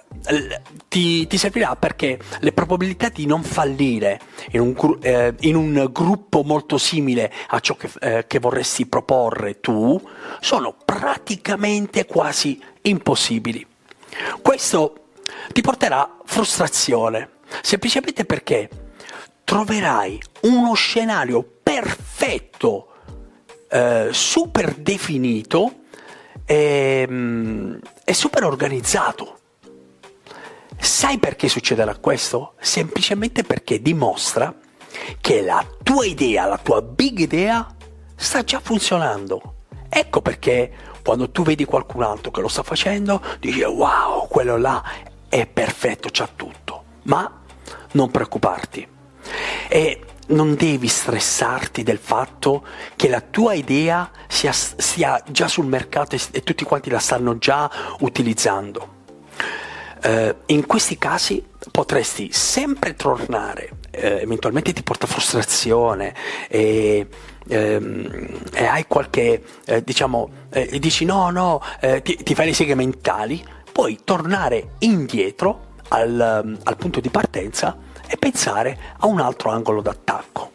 [0.89, 4.21] ti, ti, servirà perché le probabilità di non fallire
[4.53, 9.61] in un, eh, in un gruppo molto simile a ciò che, eh, che, vorresti proporre
[9.61, 10.01] tu
[10.41, 13.67] sono praticamente quasi impossibili.
[14.43, 15.11] Questo
[15.53, 17.31] ti porterà frustrazione,
[17.63, 18.69] semplicemente perché
[19.49, 22.89] troverai uno scenario perfetto,
[23.71, 25.85] eh, super definito
[26.45, 29.39] e, mm, e super organizzato.
[30.79, 32.57] Sai perché succederà questo?
[32.61, 34.55] Semplicemente perché dimostra
[35.19, 37.75] che la tua idea, la tua big idea,
[38.17, 39.55] sta già funzionando.
[39.89, 40.71] Ecco perché
[41.03, 44.85] quando tu vedi qualcun altro che lo sta facendo, dici wow, quello là
[45.27, 46.83] è perfetto, c'ha tutto.
[47.05, 47.45] Ma
[47.93, 48.97] non preoccuparti
[49.69, 52.65] e non devi stressarti del fatto
[52.97, 57.39] che la tua idea sia, sia già sul mercato e, e, tutti quanti la stanno
[57.39, 58.97] già utilizzando.
[60.01, 66.15] Uh, in questi casi potresti sempre tornare, uh, eventualmente ti porta frustrazione
[66.49, 67.09] e,
[67.49, 72.55] ehm, e hai qualche, eh, diciamo, eh, dici no, no, eh, ti, ti, fai le
[72.55, 77.77] seghe mentali, puoi tornare indietro al, al punto di partenza
[78.09, 80.53] e pensare a un altro angolo d'attacco.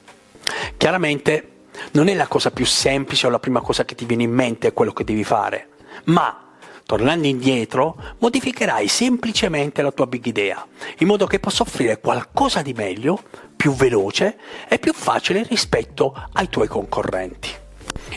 [0.78, 1.50] Chiaramente
[1.92, 4.74] non è la cosa più semplice o la prima cosa che ti viene in mente
[4.74, 5.70] quello che devi fare,
[6.06, 10.66] ma tornando indietro modificherai semplicemente la tua big idea,
[10.98, 13.22] in modo che possa offrire qualcosa di meglio,
[13.56, 14.38] più veloce
[14.68, 17.50] e più facile rispetto ai tuoi concorrenti.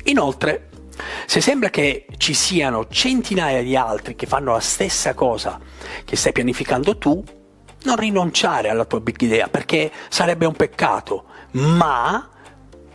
[0.05, 0.70] Inoltre,
[1.26, 5.61] se sembra che ci siano centinaia di altri che fanno la stessa cosa
[6.05, 7.22] che stai pianificando tu,
[7.87, 12.28] non rinunciare alla tua big idea perché sarebbe un peccato, ma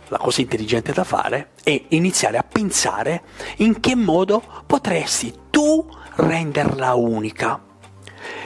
[0.08, 3.22] la cosa intelligente da fare è iniziare a pensare
[3.56, 7.60] in che modo potresti tu renderla unica.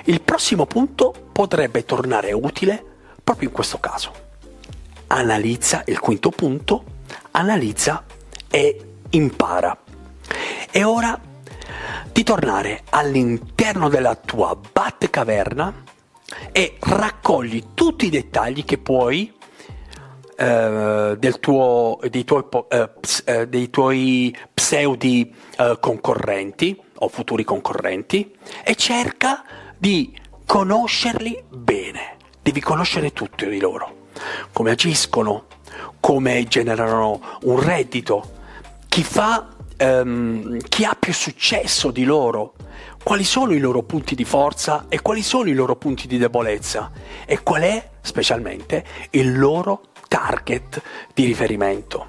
[0.05, 2.83] Il prossimo punto potrebbe tornare utile
[3.23, 4.13] proprio in questo caso.
[5.09, 6.85] Analizza il quinto punto,
[7.33, 8.05] analizza
[8.49, 9.77] e impara.
[10.71, 11.19] È ora
[12.13, 15.83] di tornare all'interno della tua Batcaverna
[16.53, 19.33] e raccogli tutti i dettagli che puoi
[20.37, 22.91] eh, tuo, dei, tuoi, eh,
[23.25, 29.45] eh, dei tuoi pseudi eh, concorrenti o futuri concorrenti e cerca
[29.77, 32.17] di conoscerli bene.
[32.43, 34.09] Devi conoscere tutti di loro,
[34.53, 35.47] come agiscono,
[36.01, 38.33] come generano un reddito,
[38.89, 42.55] chi fa Um, chi ha più successo di loro,
[43.07, 46.91] quali sono i loro punti di forza e quali sono i loro punti di debolezza?
[47.25, 50.83] E qual è specialmente il loro target
[51.15, 52.09] di riferimento.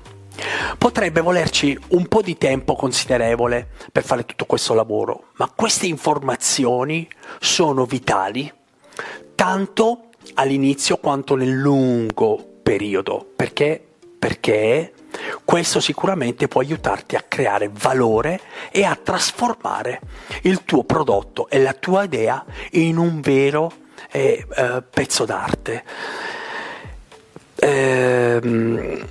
[0.80, 7.08] Potrebbe volerci un po' di tempo considerevole per fare tutto questo lavoro, ma queste informazioni
[7.40, 8.52] sono vitali
[9.36, 13.86] tanto all'inizio quanto nel lungo periodo, perché,
[14.18, 14.94] perché
[15.44, 18.40] questo sicuramente può aiutarti a creare valore
[18.72, 20.02] e a trasformare
[20.44, 23.72] il tuo prodotto e la tua idea in un vero
[24.12, 25.84] eh, eh, pezzo d'arte
[27.56, 29.06] ehm,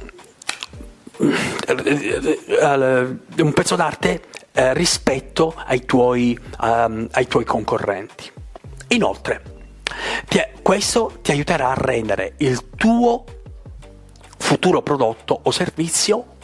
[1.19, 8.31] un pezzo d'arte eh, rispetto ai tuoi, um, ai tuoi, concorrenti.
[8.89, 9.43] Inoltre,
[10.63, 13.25] questo ti aiuterà a rendere il tuo
[14.37, 16.35] futuro prodotto o servizio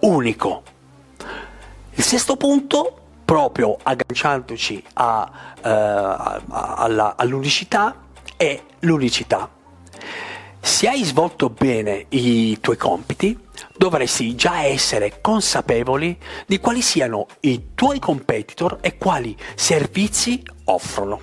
[0.00, 0.62] unico.
[1.90, 5.30] Il sesto punto, proprio agganciandoci a,
[5.60, 9.50] a, alla, all'unicità, è l'unicità.
[10.60, 13.38] Se hai svolto bene i tuoi compiti,
[13.76, 16.16] dovresti già essere consapevoli
[16.46, 21.20] di quali siano i tuoi competitor e quali servizi offrono.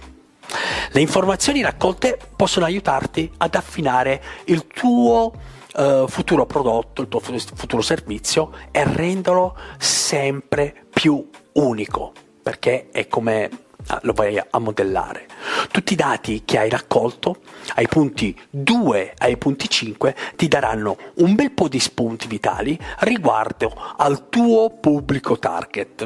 [0.91, 5.31] Le informazioni raccolte possono aiutarti ad affinare il tuo
[5.75, 12.11] uh, futuro prodotto, il tuo futuro servizio e renderlo sempre più unico,
[12.41, 13.49] perché è come
[13.87, 15.27] Ah, lo vai a modellare.
[15.69, 17.37] Tutti i dati che hai raccolto
[17.75, 23.71] ai punti 2 ai punti 5 ti daranno un bel po' di spunti vitali riguardo
[23.97, 26.03] al tuo pubblico target.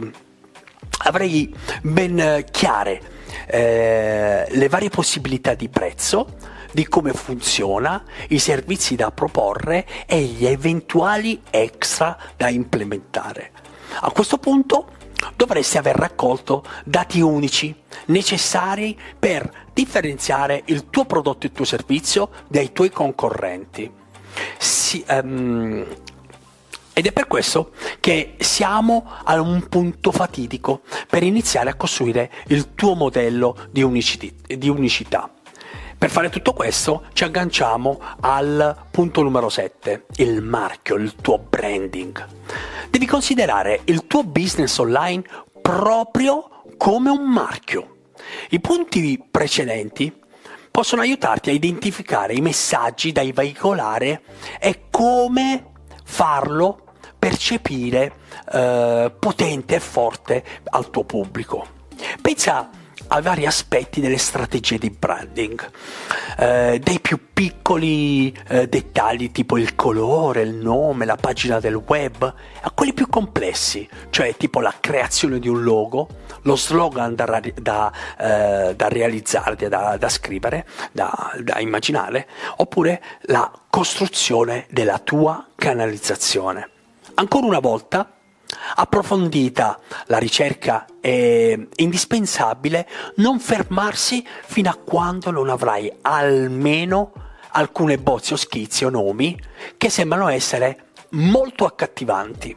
[1.05, 3.01] Avrei ben chiare
[3.47, 6.35] eh, le varie possibilità di prezzo,
[6.71, 13.51] di come funziona, i servizi da proporre e gli eventuali extra da implementare.
[14.01, 14.97] A questo punto
[15.35, 22.29] dovresti aver raccolto dati unici necessari per differenziare il tuo prodotto e il tuo servizio
[22.47, 23.91] dai tuoi concorrenti.
[24.57, 25.85] Si, um,
[26.93, 32.75] ed è per questo che siamo a un punto fatidico per iniziare a costruire il
[32.75, 35.31] tuo modello di, unicità.
[35.99, 42.25] Per fare tutto questo ci agganciamo al punto numero 7, il marchio, il tuo branding.
[42.89, 45.23] Devi considerare il tuo business online
[45.61, 47.97] proprio come un marchio.
[48.51, 50.17] I punti precedenti
[50.71, 54.21] possono aiutarti a identificare i messaggi da veicolare
[54.57, 55.65] e come
[56.05, 58.13] farlo percepire
[58.53, 61.67] eh, potente e forte al tuo pubblico.
[62.21, 62.69] Pensa
[63.11, 65.69] a vari aspetti delle strategie di branding,
[66.37, 72.21] eh, dei più piccoli eh, dettagli tipo il colore, il nome, la pagina del web,
[72.61, 76.07] a quelli più complessi, cioè tipo la creazione di un logo,
[76.43, 83.51] lo slogan da, da, eh, da realizzare, da, da scrivere, da, da immaginare, oppure la
[83.69, 86.69] costruzione della tua canalizzazione.
[87.15, 88.18] Ancora una volta,
[88.75, 97.11] approfondita la ricerca è indispensabile non fermarsi fino a quando non avrai almeno
[97.51, 99.39] alcune bozze o schizzi o nomi
[99.77, 102.55] che sembrano essere molto accattivanti.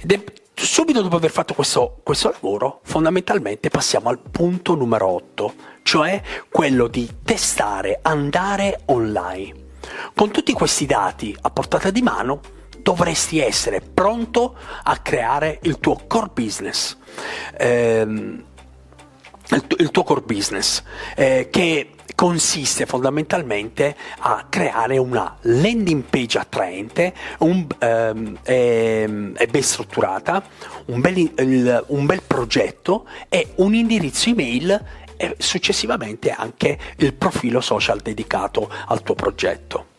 [0.00, 0.12] Ed
[0.54, 6.88] subito dopo aver fatto questo, questo lavoro, fondamentalmente passiamo al punto numero 8, cioè quello
[6.88, 9.66] di testare, andare online.
[10.14, 12.40] Con tutti questi dati a portata di mano,
[12.82, 16.96] dovresti essere pronto a creare il tuo core business.
[17.56, 18.44] Ehm,
[19.50, 20.82] il, tu- il, tuo core business,
[21.16, 29.62] eh, che consiste fondamentalmente a creare una landing page attraente un, ehm, e, e ben
[29.62, 30.42] strutturata,
[30.86, 34.84] un bel, il, un bel progetto e un indirizzo email
[35.16, 39.96] e successivamente anche il profilo social dedicato al tuo progetto.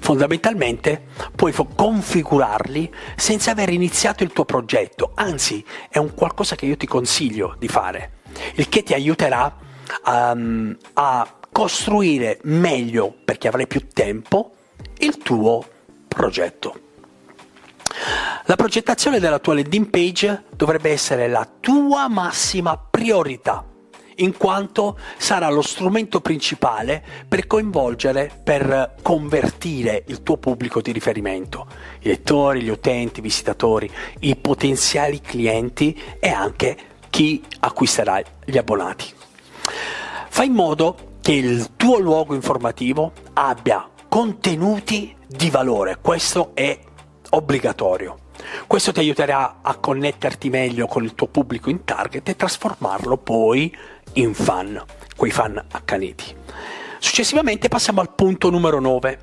[0.00, 6.76] Fondamentalmente puoi configurarli senza aver iniziato il tuo progetto, anzi è un qualcosa che io
[6.76, 8.20] ti consiglio di fare,
[8.54, 9.56] il che ti aiuterà
[10.06, 14.54] um, a costruire meglio, perché avrai più tempo,
[14.98, 15.64] il tuo
[16.08, 16.80] progetto.
[18.44, 23.64] La progettazione della tua landing page dovrebbe essere la tua massima priorità,
[24.16, 31.66] in quanto sarà lo strumento principale per coinvolgere, per convertire il tuo pubblico di riferimento,
[32.00, 33.90] i lettori, gli utenti, i visitatori,
[34.20, 36.76] i potenziali clienti e anche
[37.10, 39.06] chi acquisterà gli abbonati.
[40.28, 46.78] Fai in modo che il tuo luogo informativo abbia contenuti di valore, questo è
[47.30, 48.18] obbligatorio.
[48.66, 53.74] Questo ti aiuterà a connetterti meglio con il tuo pubblico in target e trasformarlo poi
[54.14, 54.82] in fan,
[55.16, 56.36] quei fan accaniti.
[56.98, 59.20] Successivamente passiamo al punto numero 9.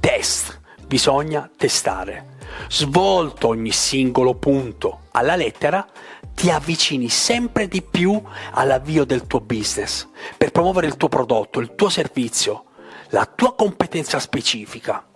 [0.00, 0.60] Test.
[0.86, 2.36] Bisogna testare.
[2.68, 5.86] Svolto ogni singolo punto alla lettera,
[6.34, 8.20] ti avvicini sempre di più
[8.52, 10.06] all'avvio del tuo business,
[10.36, 12.66] per promuovere il tuo prodotto, il tuo servizio,
[13.08, 15.06] la tua competenza specifica.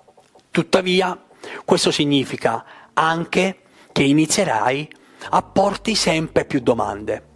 [0.51, 1.27] Tuttavia,
[1.65, 3.61] questo significa anche
[3.93, 4.91] che inizierai
[5.31, 7.35] a porti sempre più domande,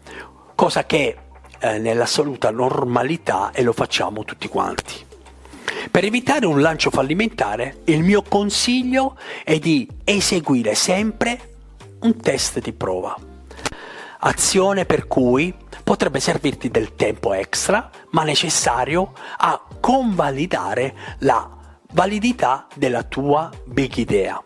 [0.54, 1.16] cosa che
[1.74, 5.04] eh, nell'assoluta normalità e lo facciamo tutti quanti.
[5.90, 11.54] Per evitare un lancio fallimentare, il mio consiglio è di eseguire sempre
[12.00, 13.34] un test di prova
[14.26, 15.54] azione per cui
[15.84, 21.48] potrebbe servirti del tempo extra, ma necessario a convalidare la
[21.92, 24.42] validità della tua big idea.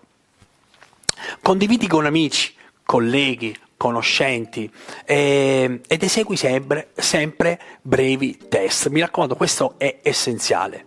[1.41, 2.55] Condividi con amici,
[2.85, 4.71] colleghi, conoscenti
[5.07, 8.89] eh, ed esegui sempre, sempre brevi test.
[8.89, 10.85] Mi raccomando, questo è essenziale.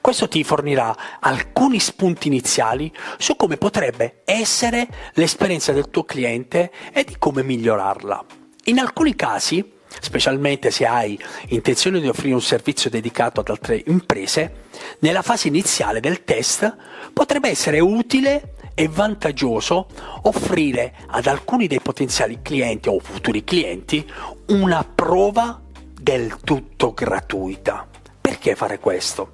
[0.00, 7.02] Questo ti fornirà alcuni spunti iniziali su come potrebbe essere l'esperienza del tuo cliente e
[7.02, 8.24] di come migliorarla.
[8.66, 11.18] In alcuni casi, specialmente se hai
[11.48, 14.66] intenzione di offrire un servizio dedicato ad altre imprese,
[15.00, 16.76] nella fase iniziale del test
[17.12, 19.88] potrebbe essere utile e vantaggioso
[20.22, 24.08] offrire ad alcuni dei potenziali clienti o futuri clienti
[24.50, 25.60] una prova
[26.00, 27.88] del tutto gratuita.
[28.20, 29.32] Perché fare questo?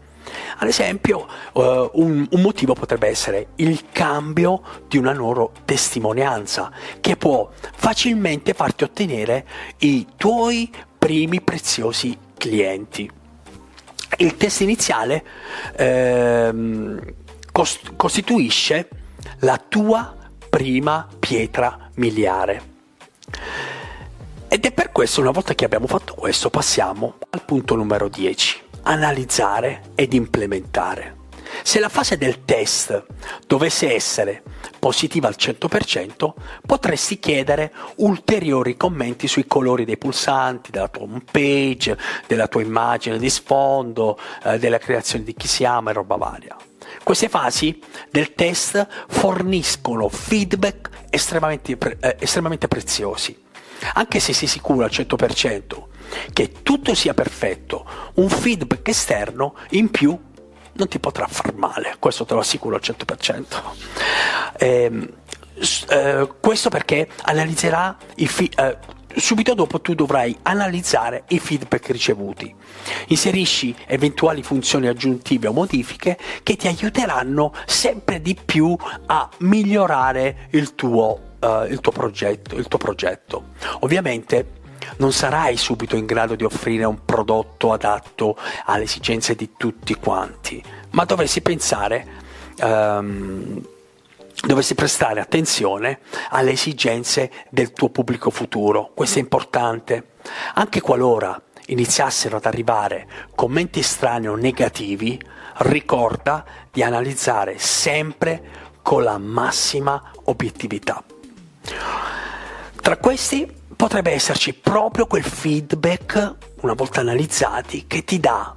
[0.57, 7.17] Ad esempio, uh, un, un, motivo potrebbe essere il cambio di una loro testimonianza che
[7.17, 9.47] può facilmente farti ottenere
[9.81, 13.11] i tuoi primi preziosi clienti.
[14.17, 15.23] Il test iniziale
[15.77, 16.99] ehm,
[17.53, 18.89] cost- costituisce
[19.45, 20.15] la tua
[20.49, 22.73] prima pietra miliare.
[24.49, 28.63] Ed è per questo, una volta che abbiamo fatto questo, passiamo al punto numero 10
[28.85, 31.23] analizzare ed implementare.
[31.63, 33.05] Se la fase del test
[33.47, 34.43] dovesse essere
[34.79, 36.33] positiva al 100%,
[36.67, 43.19] potresti chiedere ulteriori commenti sui colori dei pulsanti, della tua home page, della tua immagine
[43.19, 46.57] di sfondo, eh, della creazione di chi si ama e roba varia.
[47.05, 47.79] Queste fasi
[48.11, 53.43] del test forniscono feedback estremamente, eh, estremamente preziosi.
[53.93, 55.89] Anche se sei sicuro al 100%
[56.33, 60.19] che tutto sia perfetto, un feedback esterno in più
[60.77, 63.63] non ti potrà far male, questo te lo assicuro al 100%.
[64.57, 65.09] Eh,
[65.89, 68.79] eh, questo perché analizzerà i eh,
[69.17, 72.55] subito dopo tu dovrai analizzare i feedback ricevuti.
[73.09, 80.75] Inserisci eventuali funzioni aggiuntive o modifiche che ti aiuteranno sempre di più a migliorare il
[80.75, 83.51] tuo, uh, il tuo, progetto, il tuo progetto.
[83.81, 84.63] Ovviamente
[84.97, 88.37] non sarai subito in grado di offrire un prodotto adatto
[88.67, 92.07] alle esigenze di tutti quanti, ma dovresti pensare,
[92.61, 93.61] um,
[94.43, 98.91] dovresti prestare attenzione alle esigenze del tuo pubblico futuro.
[98.95, 100.13] Questo è importante.
[100.55, 105.21] Anche qualora iniziassero ad arrivare commenti strani o negativi,
[105.59, 108.43] ricorda di analizzare sempre
[108.83, 111.03] con la massima obiettività.
[112.81, 118.55] Tra questi potrebbe esserci proprio quel feedback, una volta analizzati, che ti dà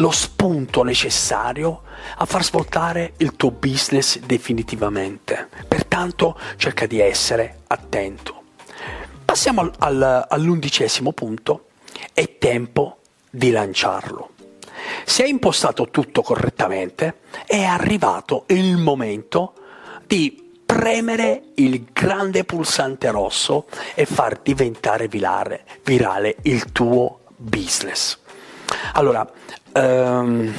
[0.00, 1.82] lo spunto necessario
[2.16, 5.48] a far svoltare il tuo business definitivamente.
[5.68, 8.42] Pertanto cerca di essere attento.
[9.24, 11.66] Passiamo al, al, all'undicesimo punto,
[12.12, 12.98] è tempo
[13.30, 14.30] di lanciarlo.
[15.04, 19.52] Se hai impostato tutto correttamente, è arrivato il momento
[20.06, 28.18] di premere il grande pulsante rosso e far diventare virale, virale il tuo business.
[28.94, 29.28] Allora,
[29.72, 30.52] ehm,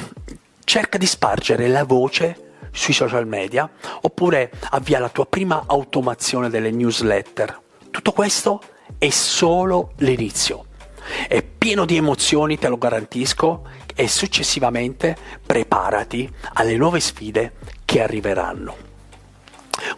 [0.64, 3.68] cerca di spargere la voce sui social media
[4.00, 7.60] oppure avvia la tua prima automazione delle newsletter.
[7.90, 8.60] Tutto questo
[8.98, 10.66] è solo l'inizio.
[11.28, 17.54] È pieno di emozioni, te lo garantisco, e successivamente preparati alle nuove sfide
[17.84, 18.91] che arriveranno.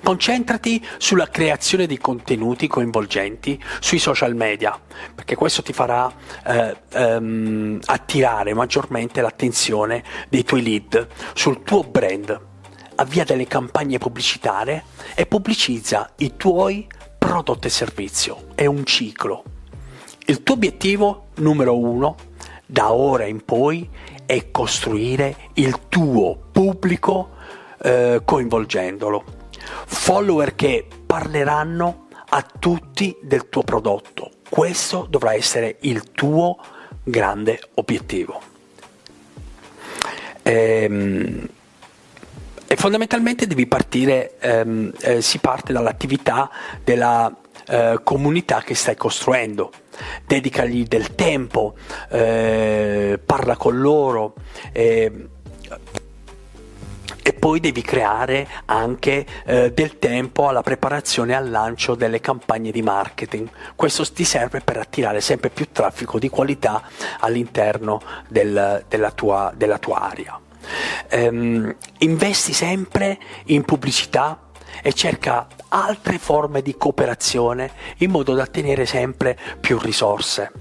[0.03, 4.79] Concentrati sulla creazione di contenuti coinvolgenti sui social media,
[5.15, 6.13] perché questo ti farà
[6.47, 12.39] eh, ehm, attirare maggiormente l'attenzione dei tuoi lead sul tuo brand.
[12.97, 16.87] Avvia delle campagne pubblicitarie e pubblicizza i tuoi
[17.19, 18.33] prodotti e servizi.
[18.55, 19.43] È un ciclo.
[20.27, 22.17] Il tuo obiettivo numero uno,
[22.67, 23.89] da ora in poi,
[24.27, 27.31] è costruire il tuo pubblico
[27.83, 29.34] eh, coinvolgendolo
[29.87, 34.31] follower che parleranno a tutti del tuo prodotto.
[34.49, 36.59] Questo dovrà essere il tuo
[37.03, 38.41] grande obiettivo.
[40.43, 41.49] Ehm,
[42.67, 46.51] e fondamentalmente devi partire, ehm, eh, si parte dall'attività
[46.83, 47.35] della
[47.67, 49.71] eh, comunità che stai costruendo.
[50.27, 51.75] Dedicagli del tempo,
[52.11, 54.35] eh, parla con loro,
[54.73, 55.29] eh,
[57.27, 62.71] e poi devi creare anche eh, del tempo alla preparazione e al lancio delle campagne
[62.71, 63.49] di marketing.
[63.75, 66.83] Questo ti serve per attirare sempre più traffico di qualità
[67.21, 70.39] all'interno del, della, tua, della, tua, area.
[71.09, 74.51] Ehm, investi sempre in pubblicità
[74.83, 80.53] e cerca altre forme di cooperazione in modo da ottenere sempre più risorse.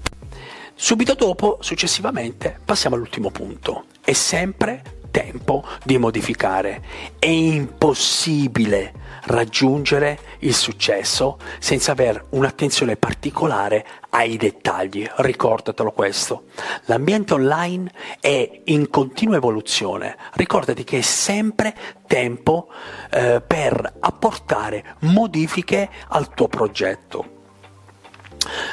[0.74, 3.84] Subito dopo, successivamente, passiamo all'ultimo punto.
[4.02, 6.82] È sempre tempo di modificare.
[7.20, 8.92] È impossibile
[9.26, 15.08] raggiungere il successo senza avere un'attenzione particolare ai dettagli.
[15.08, 16.46] Ricordatelo questo.
[16.86, 20.16] L'ambiente online è in continua evoluzione.
[20.32, 21.76] Ricordati che è sempre
[22.08, 22.66] tempo
[23.10, 27.42] eh, per apportare modifiche al tuo progetto.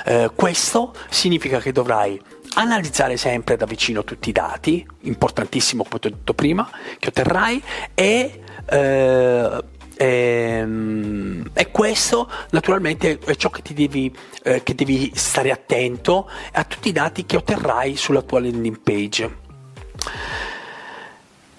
[0.05, 2.19] Eh, questo significa che dovrai
[2.55, 7.63] analizzare sempre da vicino tutti i dati, importantissimo come ti ho detto prima, che otterrai
[7.93, 9.63] e, eh,
[9.97, 16.89] ehm, e questo naturalmente è ciò che, devi, eh, che devi stare attento a tutti
[16.89, 19.39] i dati che otterrai sulla tua landing page.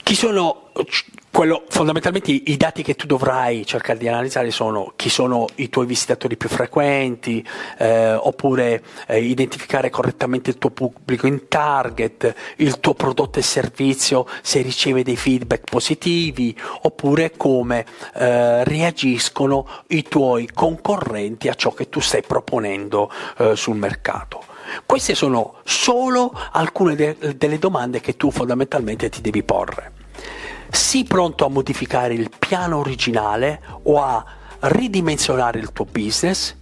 [0.03, 0.71] Chi sono
[1.31, 5.87] quello, fondamentalmente i dati che tu dovrai cercare di analizzare sono chi sono i tuoi
[5.87, 7.43] visitatori più frequenti,
[7.79, 14.27] eh, oppure eh, identificare correttamente il tuo pubblico in target, il tuo prodotto e servizio
[14.43, 21.89] se riceve dei feedback positivi, oppure come eh, reagiscono i tuoi concorrenti a ciò che
[21.89, 24.52] tu stai proponendo eh, sul mercato.
[24.87, 29.93] Queste sono solo alcune de- delle domande che tu fondamentalmente ti devi porre.
[30.70, 34.25] Sii pronto a modificare il piano originale o a
[34.61, 36.55] ridimensionare il tuo business,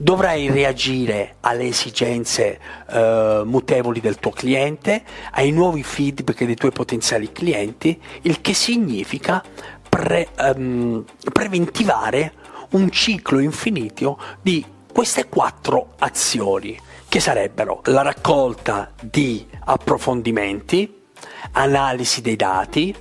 [0.00, 7.32] dovrai reagire alle esigenze eh, mutevoli del tuo cliente, ai nuovi feedback dei tuoi potenziali
[7.32, 9.42] clienti, il che significa
[9.88, 12.32] pre, um, preventivare
[12.70, 16.78] un ciclo infinito di queste quattro azioni,
[17.08, 21.06] che sarebbero la raccolta di approfondimenti,
[21.52, 22.94] analisi dei dati,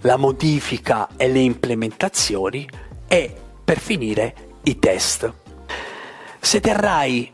[0.00, 2.68] la modifica e le implementazioni
[3.06, 3.34] e
[3.64, 4.34] per finire
[4.64, 5.32] i test.
[6.40, 7.32] Se terrai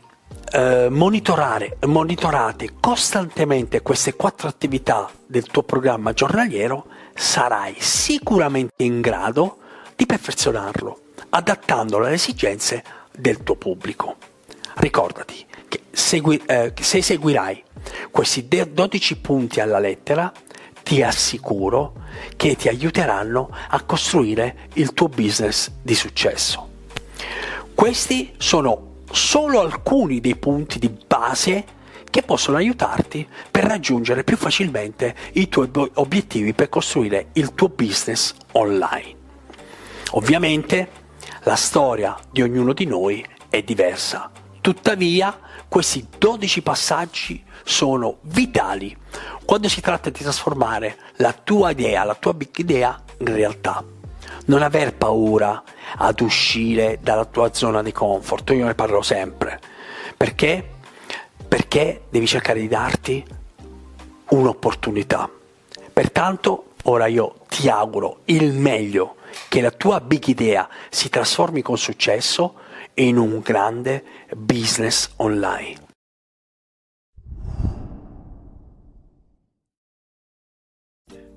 [0.51, 6.85] eh, monitorare, monitorate costantemente queste quattro attività del tuo programma giornaliero,
[7.15, 9.57] sarai sicuramente in grado
[9.95, 10.99] di perfezionarlo,
[11.29, 14.15] adattandolo alle esigenze del tuo pubblico.
[14.75, 17.63] Ricordati che segui, eh, se seguirai
[18.11, 20.31] questi 12 punti alla lettera,
[20.83, 21.93] ti assicuro
[22.35, 26.69] che ti aiuteranno a costruire il tuo business di successo.
[27.73, 35.15] Questi sono solo alcuni dei punti di base che possono aiutarti per raggiungere più facilmente
[35.33, 39.15] i tuoi obiettivi per costruire il tuo business online.
[40.11, 41.01] Ovviamente
[41.43, 44.29] la storia di ognuno di noi è diversa.
[44.61, 45.39] Tuttavia,
[45.73, 48.95] questi 12 passaggi sono vitali
[49.43, 53.83] quando si tratta di trasformare la tua idea, la tua big idea in realtà.
[54.45, 55.63] Non aver paura
[55.97, 59.59] ad uscire dalla tua zona di comfort, io ne parlo sempre.
[60.15, 60.63] Perché?
[61.47, 63.25] Perché devi cercare di darti
[64.29, 65.27] un'opportunità.
[65.91, 69.15] Pertanto, ora io ti auguro il meglio,
[69.47, 72.61] che la tua big idea si trasformi con successo
[72.95, 74.03] in un grande
[74.35, 75.91] business online.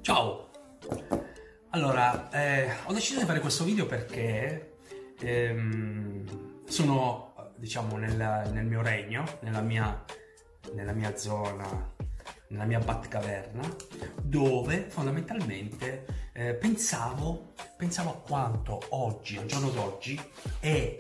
[0.02, 0.50] Ciao!
[1.70, 4.76] Allora, eh, ho deciso di fare questo video perché
[5.18, 8.16] ehm, sono, diciamo, nel,
[8.52, 10.04] nel, mio regno, nella mia,
[10.74, 11.94] nella mia zona,
[12.48, 13.76] nella mia Batcaverna,
[14.22, 20.20] dove fondamentalmente eh, pensavo, pensavo a quanto oggi, al giorno d'oggi,
[20.60, 20.96] è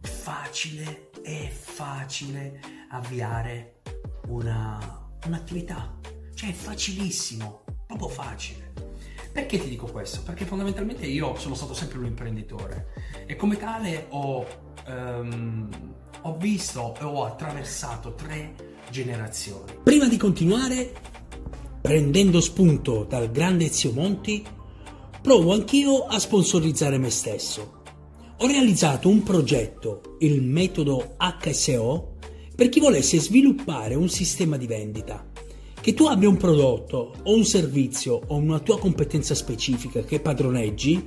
[0.00, 3.80] facile, è facile avviare
[4.28, 5.98] una, un'attività.
[6.34, 8.72] Cioè è facilissimo, proprio facile.
[9.32, 10.22] Perché ti dico questo?
[10.22, 12.92] Perché fondamentalmente io sono stato sempre un imprenditore
[13.26, 14.46] e come tale ho,
[14.86, 15.68] um,
[16.22, 18.54] ho visto e ho attraversato tre
[18.90, 19.72] generazioni.
[19.82, 20.92] Prima di continuare,
[21.82, 24.42] prendendo spunto dal grande zio Monti,
[25.20, 27.75] provo anch'io a sponsorizzare me stesso
[28.38, 32.16] ho realizzato un progetto, il metodo HSO,
[32.54, 35.26] per chi volesse sviluppare un sistema di vendita.
[35.80, 41.02] Che tu abbia un prodotto o un servizio o una tua competenza specifica che padroneggi,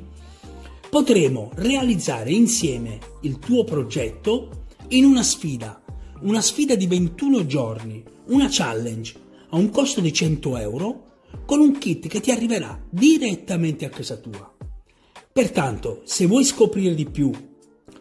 [0.89, 5.83] potremo realizzare insieme il tuo progetto in una sfida,
[6.21, 9.13] una sfida di 21 giorni, una challenge
[9.49, 11.03] a un costo di 100 euro
[11.45, 14.51] con un kit che ti arriverà direttamente a casa tua.
[15.39, 17.31] Pertanto, se vuoi scoprire di più,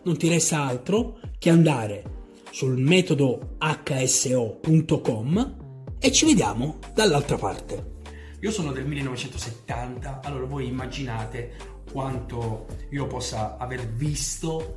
[0.03, 4.37] non ti resta altro che andare sul metodo hso.com
[6.01, 8.01] e ci vediamo dall'altra parte.
[8.41, 11.55] Io sono del 1970, allora voi immaginate
[11.93, 14.75] quanto io possa aver visto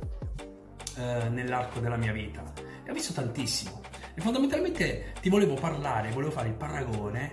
[0.96, 2.44] eh, nell'arco della mia vita.
[2.84, 3.80] E ho visto tantissimo.
[4.14, 7.32] E fondamentalmente ti volevo parlare, volevo fare il paragone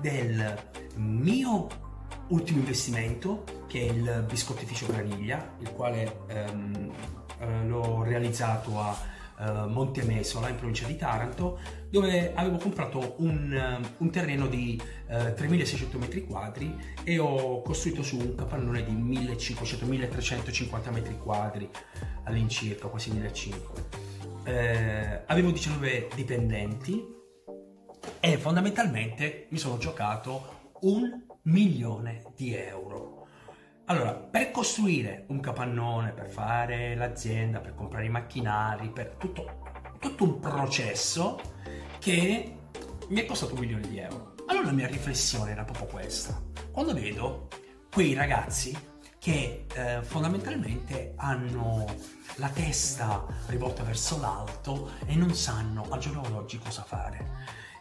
[0.00, 1.89] del mio
[2.30, 6.92] ultimo investimento che è il biscottificio Graniglia, il quale ehm,
[7.38, 8.96] eh, l'ho realizzato a
[9.38, 11.58] eh, Montemesola in provincia di Taranto,
[11.88, 18.02] dove avevo comprato un, eh, un terreno di eh, 3600 metri quadri e ho costruito
[18.02, 21.68] su un capannone di 1500-1350 metri quadri
[22.24, 24.08] all'incirca, quasi 1500.
[24.44, 27.18] Eh, avevo 19 dipendenti
[28.20, 33.26] e fondamentalmente mi sono giocato un milione di euro.
[33.86, 40.24] Allora, per costruire un capannone, per fare l'azienda, per comprare i macchinari, per tutto, tutto
[40.24, 41.40] un processo
[41.98, 42.56] che
[43.08, 44.34] mi è costato un milione di euro.
[44.46, 46.40] Allora la mia riflessione era proprio questa.
[46.70, 47.48] Quando vedo
[47.92, 48.76] quei ragazzi
[49.18, 51.84] che eh, fondamentalmente hanno
[52.36, 57.28] la testa rivolta verso l'alto e non sanno al giorno d'oggi cosa fare.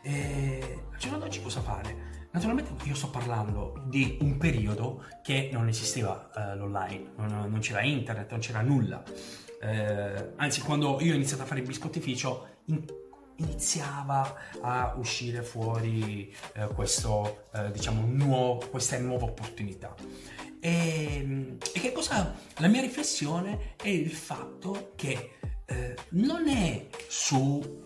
[0.01, 2.08] E al giorno d'oggi cosa fare?
[2.31, 7.81] Naturalmente io sto parlando di un periodo che non esisteva uh, l'online, non, non, c'era
[7.81, 9.03] internet, non c'era nulla.
[9.61, 12.85] Uh, anzi, quando io ho iniziato a fare il biscottificio, in,
[13.37, 19.95] iniziava a uscire fuori uh, questo, diciamo, nuovo, questa nuova opportunità.
[20.59, 22.35] E, e, che cosa?
[22.57, 25.37] La mia riflessione è il fatto che
[26.09, 27.85] non è su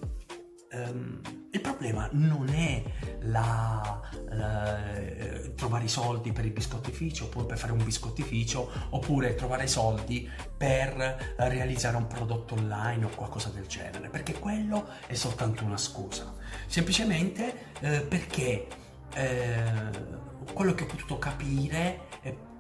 [0.74, 1.22] um,
[1.52, 2.84] il problema non è
[3.22, 9.36] la, la, eh, trovare i soldi per il biscottificio oppure per fare un biscottificio oppure
[9.36, 15.14] trovare i soldi per realizzare un prodotto online o qualcosa del genere perché quello è
[15.14, 16.34] soltanto una scusa.
[16.66, 18.68] Semplicemente eh, perché
[19.14, 19.64] eh,
[20.54, 21.78] quello che ho potuto capire
[22.10, 22.13] è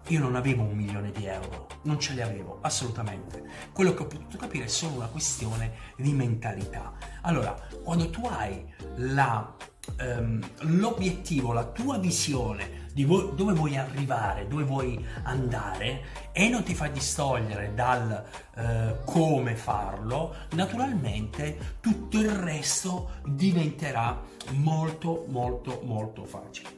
[0.08, 3.43] io non avevo un milione di euro, non ce li avevo assolutamente.
[3.72, 6.93] Quello che ho potuto capire è solo una questione di mentalità.
[7.22, 9.56] Allora, quando tu hai la,
[9.99, 16.64] um, l'obiettivo, la tua visione di vo- dove vuoi arrivare, dove vuoi andare e non
[16.64, 18.24] ti fai distogliere dal
[18.56, 26.70] uh, come farlo, naturalmente tutto il resto diventerà molto molto molto facile.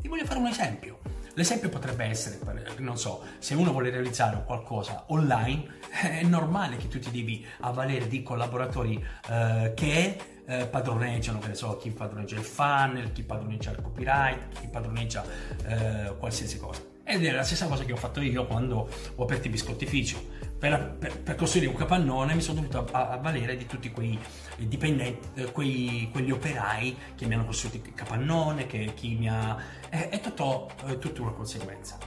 [0.00, 0.98] Ti voglio fare un esempio.
[1.36, 2.38] L'esempio potrebbe essere,
[2.78, 8.08] non so, se uno vuole realizzare qualcosa online, è normale che tu ti devi avvalere
[8.08, 10.16] di collaboratori eh, che
[10.46, 15.24] eh, padroneggiano, che ne so, chi padroneggia il funnel, chi padroneggia il copyright, chi padroneggia
[15.66, 16.80] eh, qualsiasi cosa.
[17.04, 20.18] Ed è la stessa cosa che ho fatto io quando ho aperto il biscottificio.
[20.58, 24.18] Per, per, per, costruire un capannone mi sono dovuto avvalere di tutti quei
[24.56, 29.56] dipendenti, eh, quei, quegli operai che mi hanno costruito il capannone, che chi mi ha...
[29.88, 31.98] è, è, tutto, è tutta una conseguenza.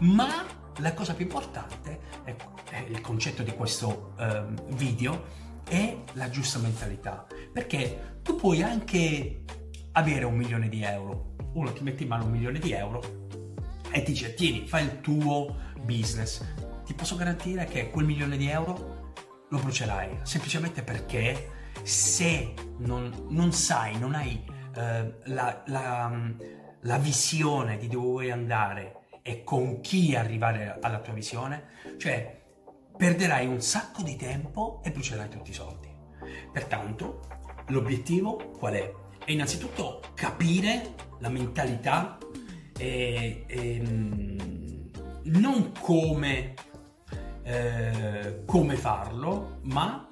[0.00, 0.44] Ma
[0.78, 2.34] la cosa più importante, è,
[2.70, 5.24] è il concetto di questo eh, video,
[5.64, 7.26] è la giusta mentalità.
[7.52, 9.44] Perché tu puoi anche
[9.92, 13.26] avere un milione di euro, uno ti mette in mano un milione di euro
[13.90, 16.44] e ti dice tieni, fai il tuo business,
[16.88, 19.12] ti posso garantire che quel milione di euro
[19.50, 21.50] lo brucerai, semplicemente perché
[21.82, 24.42] se non, non sai, non hai
[24.74, 26.34] eh, la, la,
[26.80, 31.64] la visione di dove vuoi andare e con chi arrivare alla tua visione,
[31.98, 32.42] cioè
[32.96, 35.94] perderai un sacco di tempo e brucerai tutti i soldi.
[36.50, 37.20] Pertanto,
[37.66, 38.94] l'obiettivo qual è?
[39.26, 42.16] È innanzitutto capire la mentalità
[42.78, 43.82] e, e
[45.24, 46.54] non come
[47.48, 50.06] eh, come farlo, ma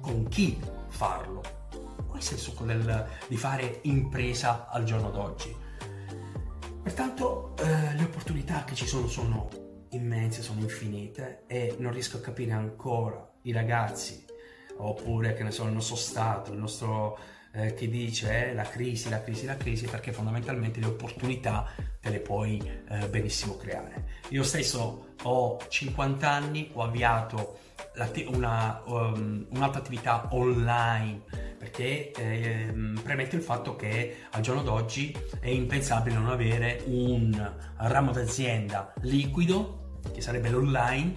[0.00, 1.42] con chi farlo.
[2.06, 5.54] Questo è il succo del, di fare impresa al giorno d'oggi.
[6.82, 9.48] Pertanto eh, le opportunità che ci sono sono
[9.90, 14.24] immense, sono infinite e non riesco a capire ancora i ragazzi
[14.76, 17.18] oppure che ne so il nostro Stato, il nostro
[17.52, 22.10] eh, che dice eh, la crisi, la crisi, la crisi, perché fondamentalmente le opportunità te
[22.10, 24.20] le puoi eh, benissimo creare.
[24.30, 27.58] Io stesso ho 50 anni, ho avviato
[28.28, 31.20] una, um, un'altra attività online
[31.58, 32.72] perché eh,
[33.02, 40.00] premette il fatto che al giorno d'oggi è impensabile non avere un ramo d'azienda liquido,
[40.12, 41.12] che sarebbe l'online,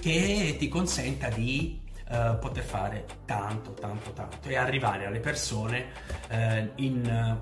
[0.00, 1.80] che ti consenta di
[2.10, 5.86] eh, poter fare tanto, tanto, tanto e arrivare alle persone
[6.28, 7.38] eh, in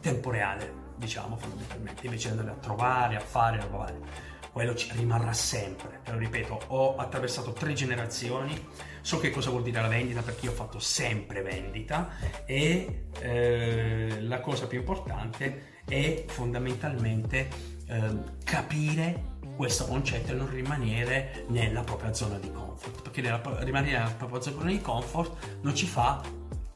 [0.00, 4.34] tempo reale, diciamo fondamentalmente, invece di andare a trovare, a fare, a provare.
[4.52, 8.68] Quello ci rimarrà sempre, te lo ripeto, ho attraversato tre generazioni,
[9.02, 12.08] so che cosa vuol dire la vendita perché io ho fatto sempre vendita
[12.46, 17.48] e eh, la cosa più importante è fondamentalmente
[17.86, 23.98] eh, capire questo concetto e non rimanere nella propria zona di comfort, perché nella, rimanere
[23.98, 26.22] nella propria zona di comfort non ci fa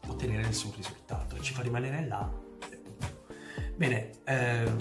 [0.06, 2.28] ottenere nessun risultato, ci fa rimanere là.
[3.76, 4.72] Bene, eh,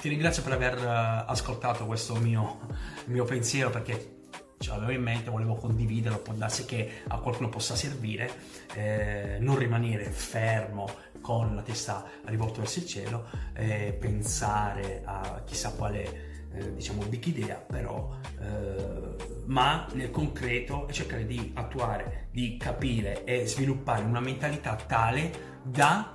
[0.00, 2.60] ti ringrazio per aver eh, ascoltato questo mio,
[3.06, 4.14] mio pensiero perché
[4.58, 8.30] ce l'avevo in mente, volevo condividerlo, può darsi che a qualcuno possa servire,
[8.74, 10.88] eh, non rimanere fermo
[11.20, 16.25] con la testa rivolta verso il cielo, eh, pensare a chissà quale
[16.56, 23.46] eh, diciamo big idea, però eh, ma nel concreto cercare di attuare, di capire e
[23.46, 26.12] sviluppare una mentalità tale da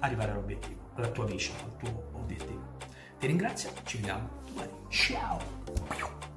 [0.00, 2.74] arrivare all'obiettivo, alla tua vision, al tuo obiettivo.
[3.18, 4.70] Ti ringrazio, ci vediamo domani.
[4.88, 6.35] Ciao!